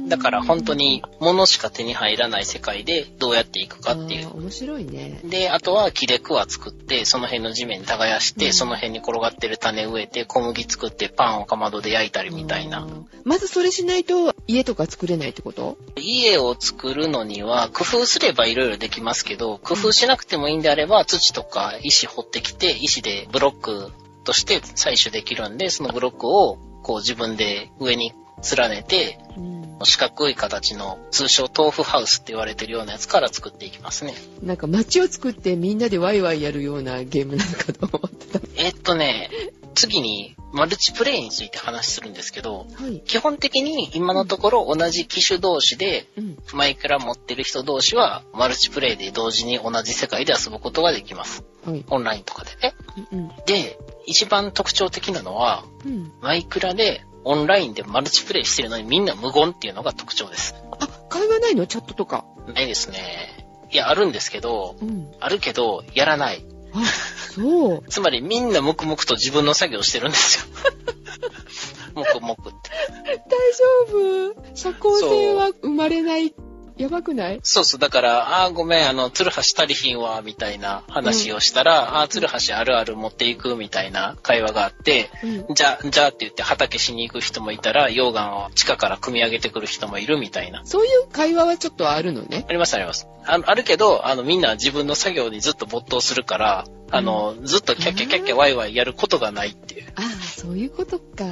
[0.09, 4.37] だから本当に物しか手に入らない世界でどうやっていくかっていう。
[4.37, 5.21] 面白いね。
[5.25, 12.81] で、あとは木でクワ作って、その辺の地面に耕して、うんその辺に転がってる種植えて、小麦作って、パンをかまどで焼いたりみたいな。
[12.81, 13.07] うん。
[13.25, 15.77] まずそれしないと家とか作れないってこと？
[15.97, 23.93] 家を作るのには、工夫すればいろいろできますけど、工夫しなくてもいいんであれば、土とか石掘ってきて、石でブロロック
[24.25, 28.15] として採取できるんで、そのブロックをこう自分で上に
[28.57, 29.65] 連ねて、うん。
[29.83, 34.15] 四角い形の通称豆腐ハウスって言われてるようなやつから作っていきますね。
[34.43, 38.41] なんか街を作ってみんなでワイワイやるようなゲームなのかと思ってた。
[38.57, 39.31] えっとね、
[39.75, 43.01] 次にマルチプレイについて話するんですけど、はい。
[43.05, 46.39] 基本的に今のところ同じ機種同士でうん。
[46.53, 51.45] マイクラ持ってる人同士はマルチプレイで同時に同じ世界で遊ぶことができます。
[51.65, 51.85] はい。
[51.89, 52.75] オンラインとかでね。
[53.13, 53.29] うん。
[53.47, 56.13] で、一番特徴的なのは、うん。
[56.21, 60.55] マイクラでオンラインでマルチプレイしてるのにみんな無言っていうのが特徴です。
[60.79, 61.67] あ、会話ないの？
[61.67, 62.25] チャットとか。
[62.55, 63.47] ないですね。
[63.71, 65.13] いや、あるんですけど、うん。
[65.21, 66.45] あるけど、やらない。
[66.75, 66.83] あ、
[67.35, 67.85] そう。
[67.89, 70.47] つまりみんな黙々と自分の作業してるんですよ。
[71.95, 72.43] 黙々って。
[73.07, 73.53] 大
[73.89, 74.55] 丈夫。
[74.55, 76.35] 社交性は生まれない。
[76.77, 77.41] やばくない？
[77.43, 85.55] そうそう、だから、あーごめん、あの、鶴橋足りひんわ、みたいな話をしたら、あー鶴橋あるある持っていく、みたいな会話があって、うん。
[85.55, 90.63] じゃあ、じゃあって言って畑しに行く人もいたら、溶岩を地下から組み上げてくる人もいるみたいな。
[90.65, 92.45] そういう会話はちょっとあるのね。
[92.49, 93.07] ありますあります。
[93.25, 99.93] ああるけど、あの、みんな自分の作業にずっと没頭するから、あの、ずっとキャッキャキャッキャワイワイやることがないっていう。
[99.97, 101.25] ああ、そういうことか。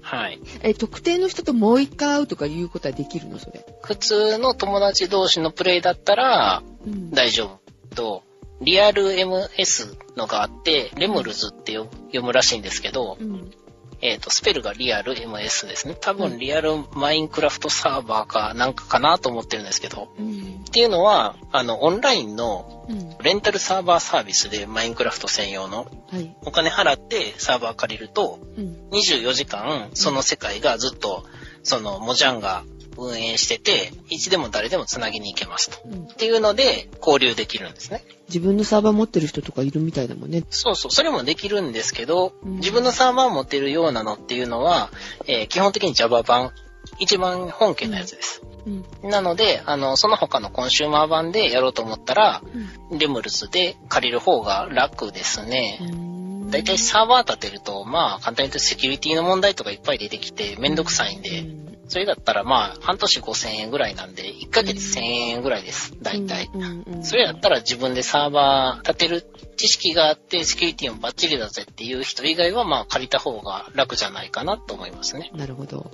[0.00, 0.40] はい。
[0.62, 3.38] え、特定の人ともう一回会うとかいうことはできるの？
[3.38, 3.64] それ。
[3.82, 7.10] 普通の友達同士のプレイだったら、うん。
[7.10, 8.22] 大丈夫と、
[8.60, 13.50] リアル MS のがあって、レムルズってよ読むらしいんですけど、うん。
[14.00, 15.96] えっ、と、スペルがリアル MS ですね。
[16.00, 20.64] 多うん分リアルマインクラフトサーバーかなんかかなと思ってるんですけど、うん。
[20.66, 23.08] っていうのは、あの、オンラインのうん。
[23.20, 26.36] レンタルサーバーサービスでマインクラフト専用のはい。
[26.42, 28.88] お金払ってサーバー借りると、うん。
[28.92, 31.24] 24時間その世界がずっと、
[31.62, 32.64] そのモジャンが
[32.98, 35.78] 運営してて、いつでも誰でも繋ぎに行けますと。
[35.86, 36.04] うん。
[36.04, 38.04] っていうので、交流できるんですね。
[38.28, 40.44] 自分のサーバー持ってる人とかいるみたいだもんね。
[40.50, 44.90] そうそう、それもできるんですけど、うん自分のサーバーを持ってるようなのっていうのは、
[45.26, 46.52] えー基本的に Java 版、
[46.98, 48.42] 一番本家のやつです。
[48.66, 49.10] うん。
[49.10, 52.42] なので、あの、その他のコンシューマー版でやろうと思ったら、
[52.90, 52.98] うん。
[52.98, 55.78] レムルズで借りる方が楽ですね。
[55.80, 56.50] うん。
[56.50, 61.57] だいたいサーバー立てると、まあ、簡単に言うとセキュリティの問題とかいっぱい出てきて、めんどくさいんで、うん
[61.88, 66.50] それだったらまあ、半年5000円ぐらいなんで、1ヶ月1000円ぐらいです、だいたい。
[66.52, 69.22] うんうんうんそれだったら自分でサーバー立てる
[69.56, 75.30] 知識があって、セキュリティもバッチリだぜっていう人以外は、まあ、借りた方が楽じゃないかなと思いますね。
[75.34, 75.90] なるほど。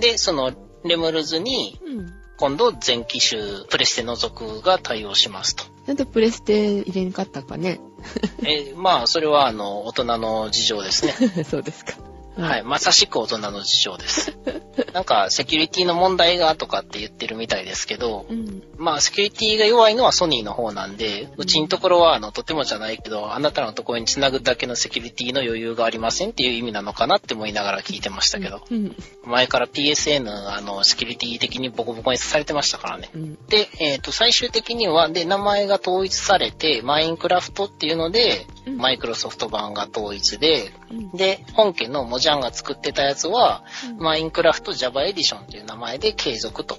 [0.00, 0.52] で、その、
[0.84, 2.24] レムルズに、うん。
[2.36, 5.64] 今度全機種プレステ除くが対応しますと。
[5.86, 7.80] なんでプレステ入れんかったかね。
[8.42, 11.12] えーまあ、それはあの、大人の事情ですね。
[11.48, 11.94] そうですか。
[12.36, 12.62] はい。
[12.64, 14.36] まさしく大人の事情です。
[14.92, 18.62] なんか、セキュリティの問題がとかって言ってるみたいですけど、うん。
[18.76, 28.96] まあ、セキュリティが弱いのはソニーの方なんで、うちのところは、あの、とてもじゃないけど、あなたのところにつなぐだけのセキュリティの余裕がありませんっていう意味なのかなって思いながら聞いてましたけど、うん。
[29.24, 33.10] 前から PSN、あの、セキュリティ的にボコボコにされてましたからね。
[33.14, 33.38] うん。
[33.46, 41.10] で、えっ、と、最終的には、で、名前が統一されて、マインクラフトっていうので、うんマイクロソフト版が統一で、うん。
[41.12, 43.98] で、本家のモジャンが作ってたやつは、うん。
[43.98, 46.78] マインクラフト Java エディションという名前で継続と。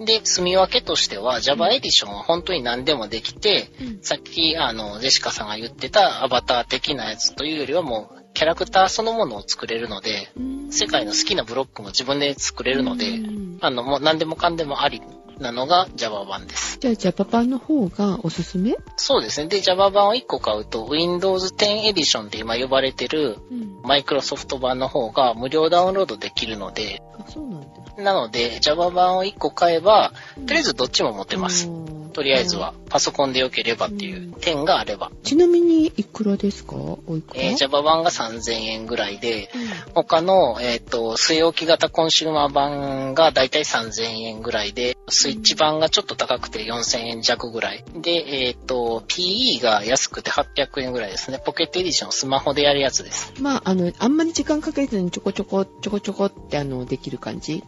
[0.00, 4.02] で、住み分けとしては Java エディションは本当に何でもできて、うん。
[4.02, 10.72] さっき、あの、ジェシカさんが言ってたアバター的なやつというよりはもう、キャラクターそのものを作れるので、うん。
[10.72, 13.58] 世界の好きなブロックも自分で作れるので、うん。
[13.60, 15.02] あの、もう何でもかんでもあり
[15.38, 16.78] なのが Java 版です。
[16.80, 18.76] じゃあ、ジャパパンの方がおすすめ？
[18.96, 19.48] そうですね。
[19.48, 23.80] で、Java 版を1個買うと、Windows 10エディションって今呼ばれてるうん。
[23.82, 28.02] マイクロソフト版の方が無料ダウンロードできるので、あ、そうなんだ。
[28.02, 30.12] なので Java 版を1個買えば、
[30.46, 31.68] とりあえずどっちも持てます。
[31.68, 35.10] おーとりあえずは、パソコンで良ければっていう点があれば。
[35.22, 36.76] ちなみに、いくらですか？
[36.76, 37.42] おいくら？
[37.42, 47.84] えー Java 版が3000円ぐらいで、うん他の、えっ、と、据え置き型コンシューマー版がだいたい3000円ぐらいで、スイッチ版がちょっと高くて4000円弱ぐらい。
[47.94, 48.10] で、
[48.46, 51.40] えっ、と、PE が安くて800円ぐらいですね。
[51.44, 53.32] ポケットエディションスマホでやるやつです。
[53.40, 57.62] まあ、あの、あんまり時間かけずにちょこちょこ、ちょこちょこって、あの、できる感じ？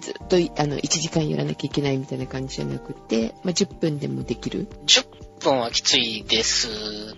[0.00, 5.06] ずっと、あの、1時間やらなきゃいけないみたいな感じじゃなくて、まあ、10分でもできる？10
[5.40, 6.68] 分はきついです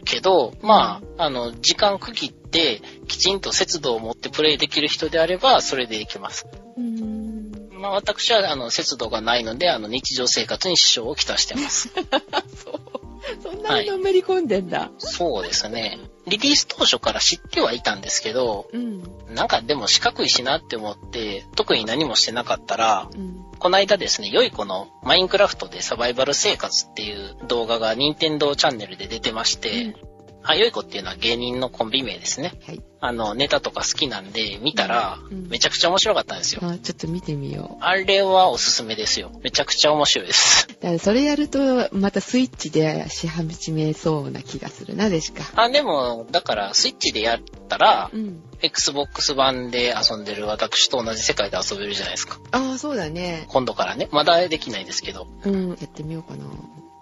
[0.04, 6.46] けど、まあ、あの、時間区切って、きちんと節度を持ってプレイできる人であれば、それでいけます。
[6.76, 7.52] うん。
[7.72, 11.90] まあ、私は、あの、節度がないので、あの、日常生活に支障をきたしてます。
[12.64, 12.98] そう。
[13.42, 14.90] そんなにのめり込んでんだ。
[14.98, 15.98] そうですね。
[16.28, 19.02] リリース当初から知ってはいたんですけど、うん。
[19.34, 23.44] なんかでも四角いしなって思って、特に何もしてなかったら、うん。
[23.58, 30.17] この間ですね、良い子のマインクラフトでサバイバル生活っていう動画が任天堂チャンネルで出てまして、うん
[30.48, 32.54] あ、良い子っていうのは芸人のコンビ名ですね。
[32.66, 32.80] はい。
[33.00, 36.62] あの、ネタとか好きなんで見たら、うんめちゃくちゃ面白かったんですよ。
[36.64, 39.30] あ、ちょっと見てみよあれはおすすめですよ。
[39.42, 40.66] めちゃくちゃ面白いです。
[40.70, 40.72] う。
[40.82, 45.44] だからそれやると、またスイッチでし始めそうな気がするな、でしか。
[45.54, 48.42] あ、でも、だから、スイッチでやったら、うん。
[48.62, 52.40] Xbox 版で遊んでる私と同じ世界で遊べるじゃないですか。
[52.52, 53.44] ああ、そうだね。
[53.48, 54.08] 今度からね。
[54.10, 55.26] まだできないですけど。
[55.44, 55.68] うん。
[55.70, 56.46] やってみようかな。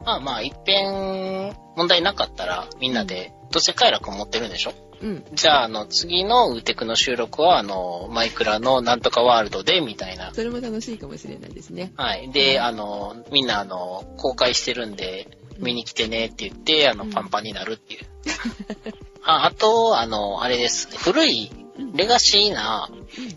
[0.04, 4.72] まあまあ、一遍、問題なかったら、みんなで、どうせ快楽持ってるんでしょ？
[5.02, 5.24] うん。
[5.35, 10.32] じゃあ、あの、次のウーテクの収録は、あの、マイクラのなんとかワールドで、みたいな。
[10.32, 11.92] それも楽しいかもしれないですね。
[11.96, 12.30] はい。
[12.30, 15.28] で、あの、みんな、あの、公開してるんで、
[15.59, 18.06] 見に来てねって言って、あの、うんパンパンになるっていう。
[19.22, 20.88] ああと、あの、あれです。
[20.96, 21.50] 古い、
[21.94, 22.88] レガシーな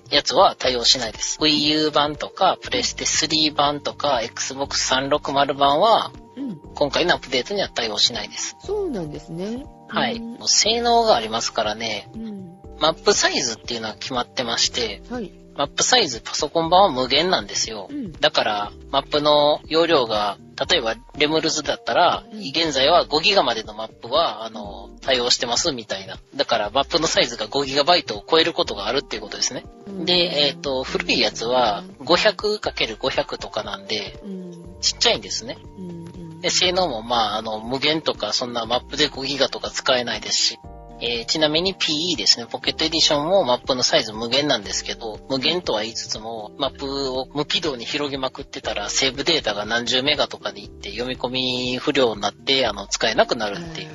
[0.09, 1.39] やつは対応しないです。
[1.41, 6.18] Wii U 版とか、プレステ3版とか、Xbox 360版は、うん。
[6.79, 8.55] 今回のアップデートには対応しないです。
[8.61, 9.65] そうなんですね。
[9.89, 10.15] はい。
[10.15, 12.57] うんもう性能がありますからね、うん。
[12.79, 15.29] マップサイズっていうのは決まってまして、はい。
[15.57, 17.89] マップサイズパソコン版は無限なんですよ。
[17.91, 20.37] うんだから、マップの容量が、
[20.69, 26.17] 例えばレムルズだったら、うん現在は5ギガまでのマップは、あの、対応してますみたいな。
[26.33, 29.65] だから、マップのサイズが5ギガバイトを超えることがあるっていうことですね。
[29.85, 34.49] うんで、えっ、と、古いやつは 500×500 とかなんで、うん。
[34.79, 35.57] ちっちゃいんですね。
[36.41, 40.59] で、性能もまあ、あの、無限とか、そんなマップで5ギガとか使えないですし、
[41.01, 53.89] えーちなみに PE ですね、ポケットエディションもマップのサイズ無限なんですけど、無限とは言いつつも、マップを無軌道に広げまくってたら、セーブデータが何十メガとかでいって、読み込み不良になって、あの、使えなくなるっていう、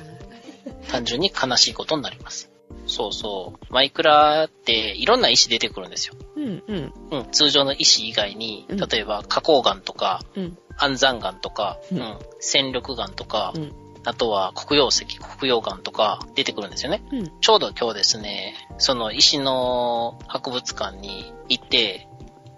[0.89, 2.49] 単純に悲しいことになります。
[2.87, 3.73] そうそう。
[3.73, 6.15] マイクラっていろんな石出てくるんですよ。
[6.35, 6.63] うん。
[6.67, 6.93] うん。
[7.11, 10.57] うん、通常の石以外に、うん例えば花崗岩とか、うん。
[10.77, 13.73] 安山岩とか、ううんん、戦力岩とか、うん。
[14.07, 17.03] あとは黒曜石、黒曜岩とか出てくるんですよね。
[17.11, 17.31] うん。
[17.41, 22.07] ちょうど今日ですね、その石の博物館に行って、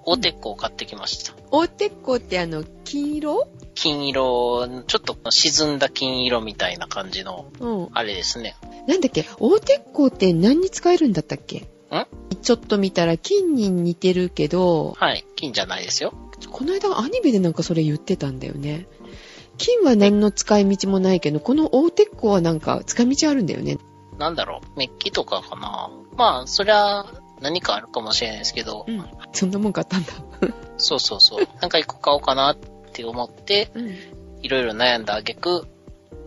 [0.04, 1.34] 大鉄鋼を買ってきました。
[1.52, 3.48] 大鉄鋼ってあの、金色？
[3.76, 7.88] 金色、ちょっと沈んだ金色みたいな感じの、うん。
[7.94, 8.56] あれですね。
[8.88, 9.26] なんだっけ？
[9.40, 11.68] 大鉄鋼って何に使えるんだったっけ？
[12.42, 16.14] ちょっと見たら金に似てるけど、はい、金じゃないですよ。
[16.52, 18.88] この間アニメでなんかそれ言ってたんだよね。
[19.58, 23.78] 金は何の使い道もないけど、この大鉄鋼はなんか使い道あるんだよね。
[24.18, 25.90] なんだろう、メッキとかかな。
[26.16, 27.06] まあ、そりゃ、
[27.40, 29.06] 何かあるかもしれないですけど、うん。
[29.32, 30.14] そんなもん買ったんだ。
[30.78, 31.48] そうそうそう。
[31.62, 33.96] なんか一個買おうかなって思って、うん。
[34.42, 35.68] いろいろ悩んだ挙句、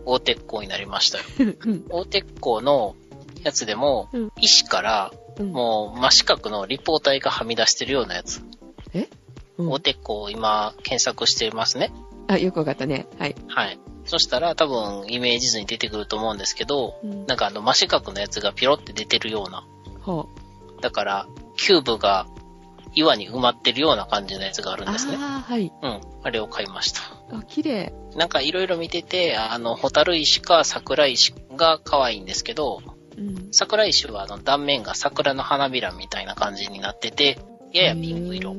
[0.05, 1.23] 大鉄鋼になりましたよ。
[1.65, 1.85] うん。
[1.89, 2.95] 大鉄鋼の
[3.43, 5.51] やつでも、うん石からうん。
[5.51, 8.39] もう真四角の立方体がはみ出してるようなやつ。
[8.39, 9.07] う
[9.61, 11.91] ん大鉄鋼を今検索してますね。
[12.27, 13.07] あ、よくわかったね。
[13.19, 13.35] はい。
[13.47, 13.79] はい。
[14.05, 19.63] そしたら多分イメージ図に出てくると思うんですけど、うんなんかあの真四角のやつがピロって出てるような。
[20.05, 20.25] は
[20.81, 22.25] だから、キューブが
[22.93, 24.89] 岩に埋まってるような感じのやつがあるあ。
[24.89, 25.17] んですね。
[25.17, 25.71] ああ、はい。
[25.81, 26.01] うん。
[26.23, 27.01] あれを買いました。
[27.31, 27.93] あ、綺麗。
[28.15, 32.81] なんかいろいろ見てて、あの、ホタル石か桜石が可愛いんですけど、
[33.17, 33.49] うん。
[33.51, 37.37] 桜石はあの断面が桜の花びらみたいな感じになってて、
[37.73, 38.55] ややピンク色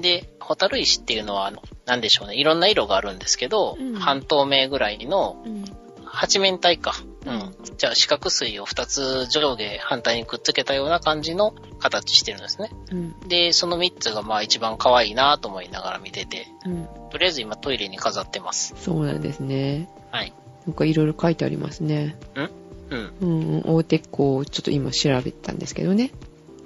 [0.00, 1.52] で、ホタル石っていうのは、
[1.86, 5.64] なんでしょうね、いろんな色があるんですけど、うん半透明ぐらいのうん。
[6.04, 6.94] 八面体か。
[7.26, 7.54] ううんん。
[7.76, 12.70] じゃあ四角錐を二つ上下反対にくっつけたような感じの形してるんですね。
[12.90, 13.20] うん。
[13.28, 16.88] で、その三つがまあ一番可愛いなと思いながら見てて、うん。
[17.10, 18.74] とりあえず今トイレに飾ってます。
[18.78, 19.90] そうなんですね。
[20.10, 20.32] はい。
[20.66, 22.16] なんかいろいろ書いてありますね。
[22.34, 22.50] うん？
[23.20, 26.12] うん、大鉄鋼をちょっと今調べたんですけどね。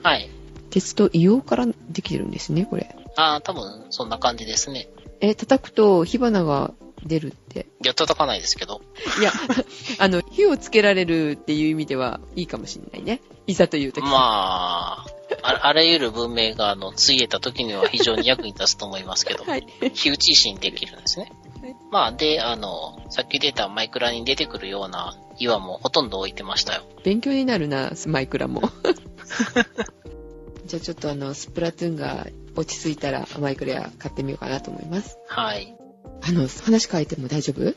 [0.02, 0.28] はい。
[0.68, 2.94] 鉄と硫黄からできてるんですね、これ。
[3.20, 4.88] ああ、多分そんな感じですね。
[5.20, 6.72] え、叩くと火花が
[7.04, 7.66] 出るって。
[7.84, 8.80] いや、叩かないですけど。
[9.20, 9.30] いや、
[9.98, 13.20] あの、火をつけられるっていう意味ではいいかもしれないね。
[13.46, 14.02] いざという時。
[14.02, 15.06] まあ、
[15.42, 19.66] ああらゆる文明が、あの、ついえた時には非常に役に立つと思いますけど、はい。
[19.92, 21.32] 火打ち石にできるんですね。
[21.60, 26.84] はいまあ、で、あの、さっき出たマイクラに出てくるような岩もほとんど置いてましたよ。
[27.04, 28.62] 勉強になるな、スマイクラも。
[30.64, 35.18] じゃあちょっとあの、スプラトゥーンが落ち着いたらマイクラ買ってみようかなと思います。
[35.28, 35.76] はい。
[36.22, 37.74] あの、話変えても大丈夫？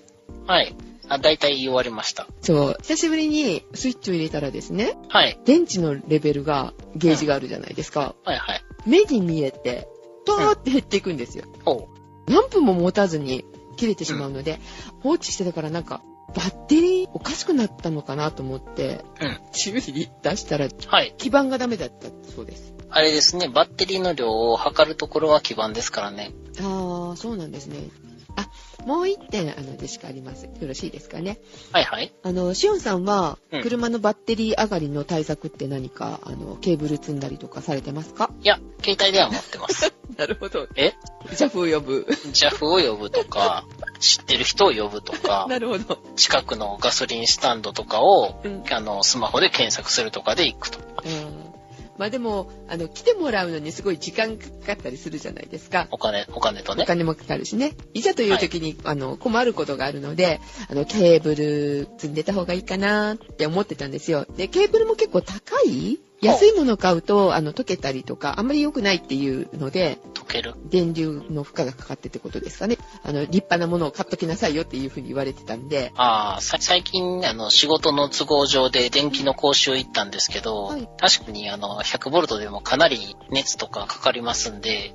[0.48, 0.76] はい。
[1.10, 2.28] あ、大体言われました。
[2.42, 2.78] そう。
[2.82, 5.40] 久しぶりにスイッチを入れたらですね、はい。
[5.46, 8.16] 電池のレベルが、ゲージがあるじゃないですか。
[8.24, 8.64] はいはい。
[8.86, 9.88] 目に見えて、
[10.26, 11.46] トーって減っていくんですよ。
[11.66, 11.90] ほ
[12.28, 13.44] 何分も持たずに
[13.76, 14.60] 切れてしまうので、
[15.02, 16.02] 放置してたからなんか、
[16.36, 19.26] バッテリーおかしくなったのかなと思って、う。
[19.26, 19.40] うん。
[19.52, 21.14] 修理出したらはい。
[21.18, 22.73] 基板がダメだったそうです。
[22.96, 26.32] あれですね、バッテリーの量を測るところは基板ですからね。
[26.62, 27.90] ああ、そうなんですね。
[28.36, 28.48] あ、
[28.86, 30.46] もう一点、あの、でしかあります。
[30.46, 31.40] よろしいですかね。
[31.72, 32.14] はいはい。
[32.24, 38.32] あの、シオンさんはうん、車のバッテリー上がりの対策って何か、あの、ケーブル積んだりとかされてますか？
[38.42, 39.94] いや、携帯では持ってます。
[40.18, 40.68] なるほど。
[40.76, 40.94] え？
[41.36, 42.08] ジャフを呼ぶ。
[42.32, 43.66] ?JAF を呼ぶとか、
[44.00, 45.98] 知ってる人を呼ぶとか、 なるほど。
[46.16, 50.80] 近くのガソリンスタンドとかを、うんあの、スマホで検索するとかで行くと。
[51.06, 51.53] うん
[51.98, 55.88] まあでも、あの、来てもらうのにすごい時間かかったりするじゃないですか。
[55.92, 56.84] お金、お金とね。
[56.84, 57.74] お金もかかるしね。
[57.94, 60.40] いざという時に、あの、困ることがあるので、
[60.70, 64.26] あの、ケーブル積んでた方がいいかなって思ってたんですよ。
[64.38, 70.56] で、ケーブルも結構高い安いものを買うと、あの、溶けたりとか、あんまり良くないっていうので、溶ける。
[70.66, 72.78] 電流の負荷がかかってってことですかね。
[73.04, 84.94] あの、立派なものを買っときなさいよっていうふうに言われてたんで、ああ、さ最近、あの、仕事の都合上で電気の講習行ったんですけど、はい確かに、あの、100ボルトでもかなり熱とかかかりますんで、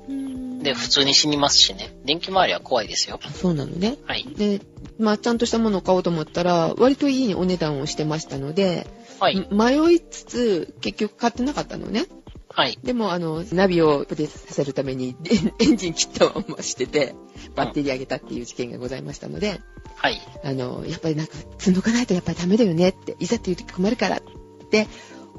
[0.61, 1.95] で、普通に死にますしね。
[2.03, 3.19] 電気周りは怖いですよ。
[3.33, 3.97] そうなのね。
[4.05, 4.25] はい。
[4.35, 4.61] で、
[4.97, 8.87] まあ、ちゃんとしたものを買おうと思ったら、割といいお値段をしてましたので、
[9.19, 9.47] はい。
[9.51, 12.05] 迷いつつ、結局買ってなかったのね。
[12.49, 12.77] はい。
[12.83, 17.15] でも、あの、ナビをプデさせるために、で エンジン切ったまましてて、
[17.55, 19.61] バッテリー上げたっていう事件がございましたので、
[19.95, 20.19] はい。
[20.43, 24.21] あの、やっぱりなんか、積んどかないとやっぱりダメだよねって、いざっていう時困るからっ
[24.69, 24.87] て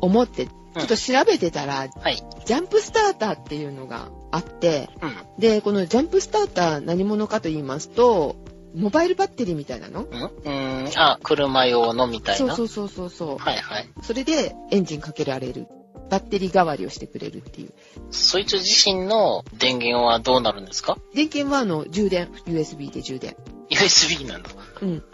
[0.00, 2.22] 思って、ちょっと調べてたら、はい。
[2.44, 5.16] ジャンプスターターっていうのがあって、うん。
[5.38, 8.36] で、このジャンプスターター何者かと言いますと、
[8.74, 10.02] モバイルバッテリーみたいなの？
[10.02, 10.88] うん。
[10.96, 12.54] あ、車用のみたいな？
[12.54, 13.38] そうそうそうそうそう。
[13.38, 13.88] はいはい。
[14.02, 15.66] それでエンジンかけられる。
[16.08, 17.72] バッテリー代わりをしてくれるっていう。
[18.10, 20.98] そいつ自身の電源はどうなるんですか？
[21.14, 23.36] 電源はあの、充電、USB で充電。
[23.70, 24.50] ?USB なんだ。
[24.82, 25.04] うん。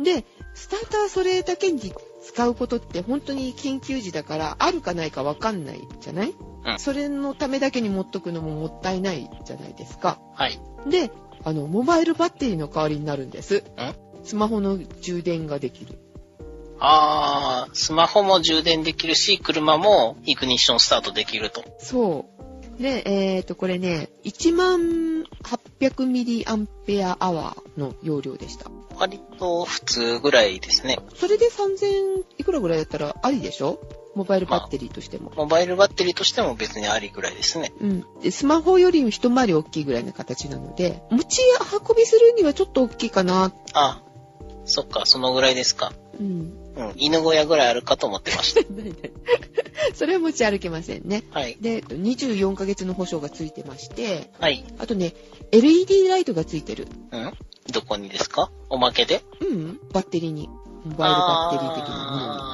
[0.00, 1.92] で、スターターそれだけに
[2.22, 6.32] 使うことって本当に緊急時だから、あるかないかわかんないじゃない、う
[6.74, 10.18] んそれのためだけに持っとくのももったいないじゃないですか。
[10.34, 10.58] はい。
[10.88, 11.10] で、
[11.44, 13.58] あの、モバイルバッテリーの代わりになるんです。
[13.58, 13.62] ん
[14.24, 15.98] スマホの充電ができる。
[16.80, 21.64] あー、スマホも充電できるし、車もイグニッションスタートできると。
[21.78, 22.26] そ
[22.78, 22.82] う。
[22.82, 28.70] で、えっ、と、これね、1万800ミリアンペアアワーの容量でした。
[28.96, 30.98] 割と普通ぐらいですね。
[31.14, 33.80] それで3000いくらぐらいだったらありでしょ？
[34.14, 35.32] モバイルバッテリーとしても。
[35.36, 37.72] モバイルバッテリーとしても別にありぐらいですね。
[37.80, 38.04] うん。
[38.22, 41.40] で、スマホよりも一回り大きいぐらいの形なので、持ち
[41.88, 43.52] 運びするにはちょっと大きいかな。
[43.72, 44.00] あ、
[44.64, 45.92] そっか、そのぐらいですか。
[46.18, 46.52] うん。
[46.76, 48.62] うん、犬小屋ぐらいあるかと思ってました。
[49.94, 51.22] それは持ち歩けませんね。
[51.30, 51.56] はい。
[51.60, 54.64] で、24ヶ月の保証がついてまして、はい。
[54.78, 55.14] あとね、
[55.52, 56.88] LED ライトがついてる。
[57.12, 57.32] うん？
[57.72, 58.50] どこにですか？
[58.70, 59.22] おまけで？
[59.40, 59.78] うん。
[59.92, 60.48] バッテリーに。
[60.84, 62.53] モバイルバッテリー的なもの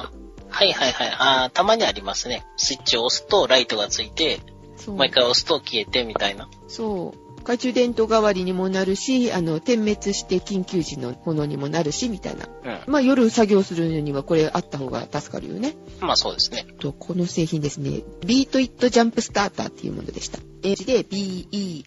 [0.51, 1.15] はいはいはい。
[1.17, 2.45] あーたまにありますね。
[2.57, 4.39] スイッチを押すとライトがついて、
[4.75, 6.49] そうもう一回押すと消えてみたいな。
[6.67, 7.31] そう。
[7.41, 12.47] 懐中電灯代わりにもなるし、あの、点滅して緊急時のものにもなるし、みたいな。
[12.63, 12.91] うん。
[12.91, 15.75] まあ、夜作業するのにはこれあった方が助かるよね。
[15.99, 16.67] まあそうですね。
[16.79, 20.37] と、この製品ですね、ビートイットジャンプスターターっていうものでした。
[20.63, 21.83] 英字で B-E-A-T-I-T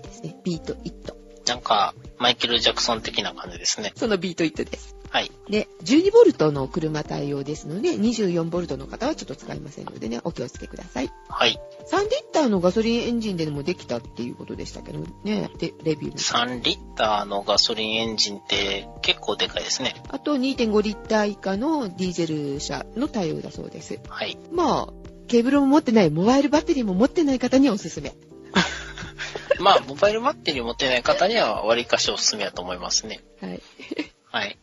[0.00, 0.36] ですね。
[0.42, 1.14] BEATIT。
[1.46, 3.92] なんか、マイケル・ジャクソン的な感じですね。
[3.96, 4.96] その BEATITです。
[5.10, 5.30] はい。
[5.48, 11.10] で、12ボルトの車対応ですので、24ボルトの方はちょっと使いませんのでね、お気をつけください。
[11.28, 11.58] はい。
[11.90, 16.16] 3リッターのガソリンエンジンでもできたっていうことでしたけどね、で、レビューも。
[16.16, 19.94] 3リッターのガソリンエンジンって結構でかいですね。
[20.08, 23.98] あと2.5リッター以下のディーゼル車の対応だそうです。
[24.08, 24.38] はい。
[24.52, 28.14] まあ、ケーブルも持ってない、モバイルバッテリーも持ってない方にはおすすめ。
[29.60, 33.20] まあ、モバイルバッテリー持ってない方には割かしおすすめだと思いますね。
[33.40, 33.62] はい。
[34.30, 34.58] はい。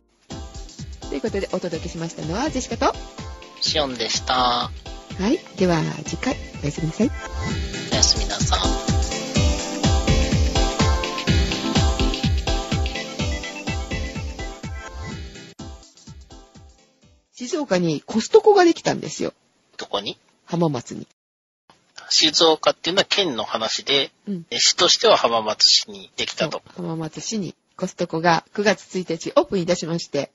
[1.09, 2.93] ということでお届けしましたのはジェシカと、
[3.61, 4.33] シオンでした。
[4.33, 4.71] は
[5.29, 5.39] い。
[5.57, 7.11] では次回、おやすみなさい。
[7.91, 8.59] おやすみなさい。
[17.33, 19.33] 静岡にコストコができたんですよ。
[19.77, 20.17] どこに？
[20.45, 21.07] 浜松に。
[22.09, 24.45] 静岡っていうのは県の話で、うん。
[24.49, 26.61] え市としては浜松市にできたと。
[26.75, 30.31] 浜松市にコストコが9月1日オープンいたしまして、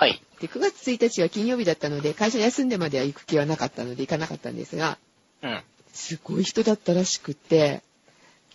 [0.00, 0.22] はい。
[0.40, 4.96] で、9月1日は金曜日だったので、会社休んでまでは行く気はなかったので行かなかったんですが、
[5.42, 5.62] うん。
[5.92, 7.82] すごい人だったらしくって、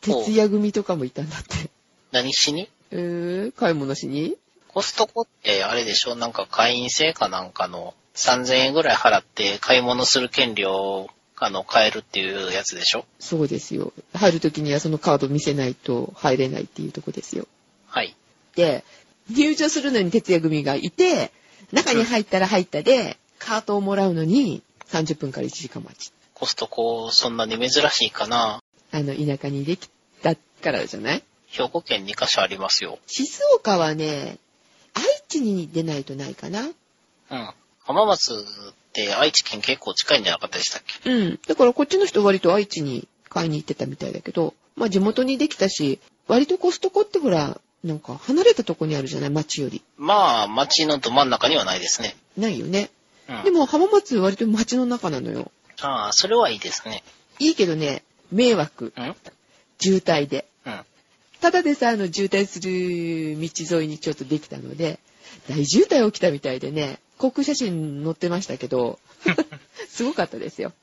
[0.02, 1.70] 徹夜組とかもいたんだって。
[2.12, 2.68] 何しに？
[2.89, 4.38] えー、買い物しに？
[4.70, 6.16] ココストコってあれでしょ？
[6.16, 13.06] なんか会員制かなんかの3000円ぐらい払って買い物する権利をあの買えるっていうやつでしょ？
[13.20, 13.93] そうですよ。
[14.16, 17.46] 入るときにはそのカード見せないと入れないっていうとこですよ。
[17.86, 18.16] はい。
[18.56, 18.84] で、
[19.30, 21.32] 入場するのに徹夜組がいて、
[21.71, 26.11] 中に入ったら入ったで、カートをもらうのに30分から1時間待ち。
[26.34, 28.59] コストコそんなに珍しいかな
[28.91, 29.89] あの、田舎にでき
[30.21, 31.23] たからじゃない？
[31.47, 32.99] 兵庫県2カ所ありますよ。
[33.07, 34.38] 静岡はね、
[34.93, 36.61] 愛知に出ないとないかな。
[36.61, 36.73] うん。
[37.84, 41.09] 浜松って愛知県結構近いんじゃなかったでしたっけ？
[41.09, 41.39] うん。
[41.47, 49.29] だからこっちの人割と愛知に買いに行ってたみたいだけど、まあ地元にできたし、割とコストコってほら、なんか離れたとこにあるじゃない？
[49.29, 49.81] 街より。
[49.97, 52.15] まあ、街のど真ん中にはないですね。
[52.36, 52.89] ないよね。
[53.29, 53.43] うん。
[53.43, 55.51] でも浜松割と街の中なのよ。
[55.81, 57.03] ああ、それはいいですね。
[57.39, 58.91] いいけどね、迷惑。
[58.97, 59.15] うん？
[59.79, 60.45] 渋滞で。
[60.65, 60.81] うん。
[61.41, 64.99] ただでさ、あの、渋滞する道沿いにちょっとできたので、
[65.47, 68.97] 大渋滞起きたみたいでね、航空写真載ってましたけど、
[69.89, 70.73] すごかったですよ。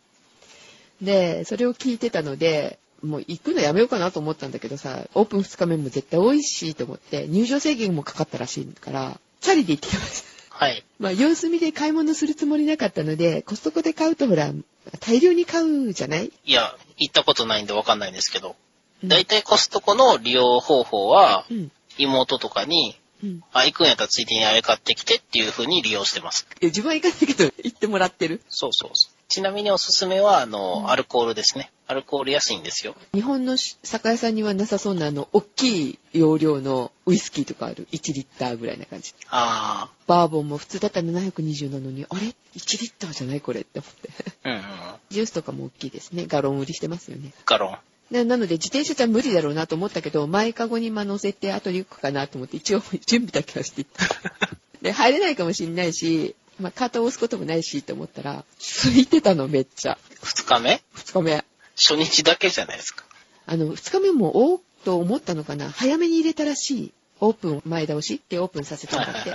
[1.00, 10.56] で、それを聞いてたので、もう行くのやめようかなと思ったんだけどさ、オープン2日目も絶対美味しいと思って、入場制限もかかったらしいから、チャリで行ってきました。
[10.64, 10.84] はい。
[11.00, 14.52] まあ、様子見で買い物するつもりなかったので、コストコで買うとほら、
[15.00, 16.32] 大量に買うじゃない？
[16.44, 18.56] いや、行ったことないんでわかんないんですけど、
[19.02, 21.72] うんだいたいコストコの利用方法は、うん。
[21.98, 23.42] 妹とかに、うん。
[23.52, 26.46] あ、行くんやったらついでにあれ買ってきてっていう風に利用してます。
[26.60, 28.40] いや、自分は行かないけど、行ってもらってる。
[28.48, 29.11] そうそうそう。
[29.32, 31.72] ちなみにおすすめは、あの、うんアルコールですね。
[31.86, 32.94] アルコール安いんですよ。
[33.14, 37.88] 日本の酒屋さんにはなさそうなあの、大きい容量のウイスキーとかある。
[37.92, 39.14] 1リッターぐらいな感じ。
[39.30, 44.10] あバーボンも普通だったら720なのに、あれ ?1 リッターじゃないこれって思って。
[44.44, 44.62] あ、うんうん。
[45.08, 46.26] ジュースとかも大きいですね。
[46.26, 47.32] ガロン売りしてますよね。
[47.46, 47.78] ガロン。
[48.14, 54.04] ななので、自転車じゃ無理だろうなと思ったけど、前かごにま乗せて後で行くかなと思って、一応準備だけはしていった。
[54.82, 58.44] で、入れないかもしれないし、まあ、カートを押すこともないしと思ったら、
[58.82, 59.98] 空いてたのめっちゃ。
[60.22, 61.44] 二日目？2日目。
[61.76, 63.04] 初日だけじゃないですか。
[63.46, 65.70] あの、2日目もおーっと思ったのかな。
[65.70, 66.92] 早めに入れたらしい。
[67.20, 69.32] オープン前倒しでオープンさせたんだって。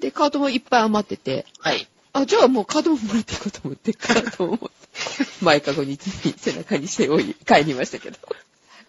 [0.00, 1.86] で、カートもいっぱい余ってて、はい。
[2.12, 4.66] あ、じゃあもうカードももらっていこうと思って、カードを持って、
[5.42, 8.18] 前かごに背中に背負い、帰りましたけど。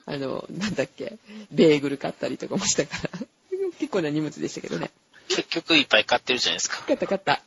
[0.06, 1.18] あの、なんだっけ、
[1.52, 3.20] ベーグル買ったりとかもしたから、
[3.78, 4.90] 結構な荷物でしたけどね。
[5.28, 6.82] 結局いっぱい買ってるじゃないですか。
[6.88, 7.42] 買った買った。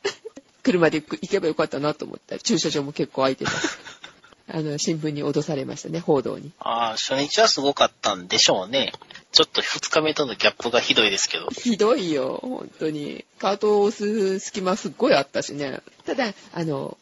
[0.63, 3.51] 車で行けばよかったなと思ったら、駐車場も結構空いてた。
[4.49, 6.51] あの、新聞に脅されましたね、報道に。
[6.59, 8.93] ああ、初日はすごかったんでしょうね。
[9.31, 11.47] ちょっと二日目とのギャップがひどいですけど。
[11.47, 13.25] ひどいよ、本当に。
[13.39, 15.81] カートを押す隙間すっごいあったしね。
[16.05, 16.97] ただ、あの、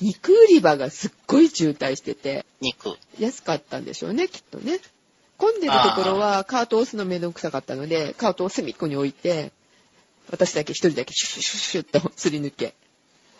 [0.00, 2.96] 肉売り場がすっごい渋滞してて、肉。
[3.18, 4.80] 安かったんでしょうね、きっとね。
[5.36, 9.52] 混んでるところはカートを押すのめんどくさかったので、カートを隅っこに置いて、
[10.30, 12.74] 私だけ一人だけシュシュシュシュッとすり抜け、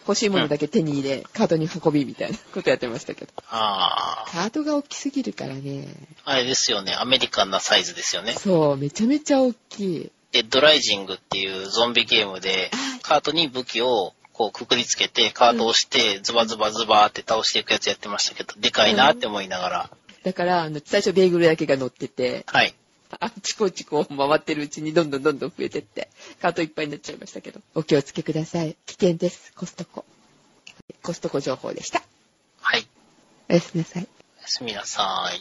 [0.06, 3.32] 欲しいものだけ手に入れ、カートに運びみたいなことやってましたけど。
[3.50, 5.88] ああ、カートが大きすぎるからね。
[6.24, 6.94] あれですよね。
[6.94, 8.32] アメリカンなサイズですよね。
[8.34, 10.10] そう、めちゃめちゃ大きい。
[10.32, 12.70] デッドライジングっていうゾンビゲームで、
[13.02, 19.90] カートに武器をこうくくりつけて、カートを押して、ズバズバズバーって倒していくやつやってましたけど、でかいなって思いながら。
[20.24, 22.74] だから、あの、最初ベーグルだけが乗ってて、はい。
[23.20, 26.08] あっちこっちこう回ってるうちにどんどんどんどん増えてって、
[26.40, 27.60] カートいっぱいになっちゃいましたけど。
[27.74, 28.76] お気をつけください。
[28.86, 29.52] 危険です。
[29.54, 30.04] コストコ。
[31.02, 32.02] コストコ情報でした。
[32.60, 32.86] はい。
[33.48, 34.08] おやすみなさい。
[34.38, 35.40] おやすみなさい。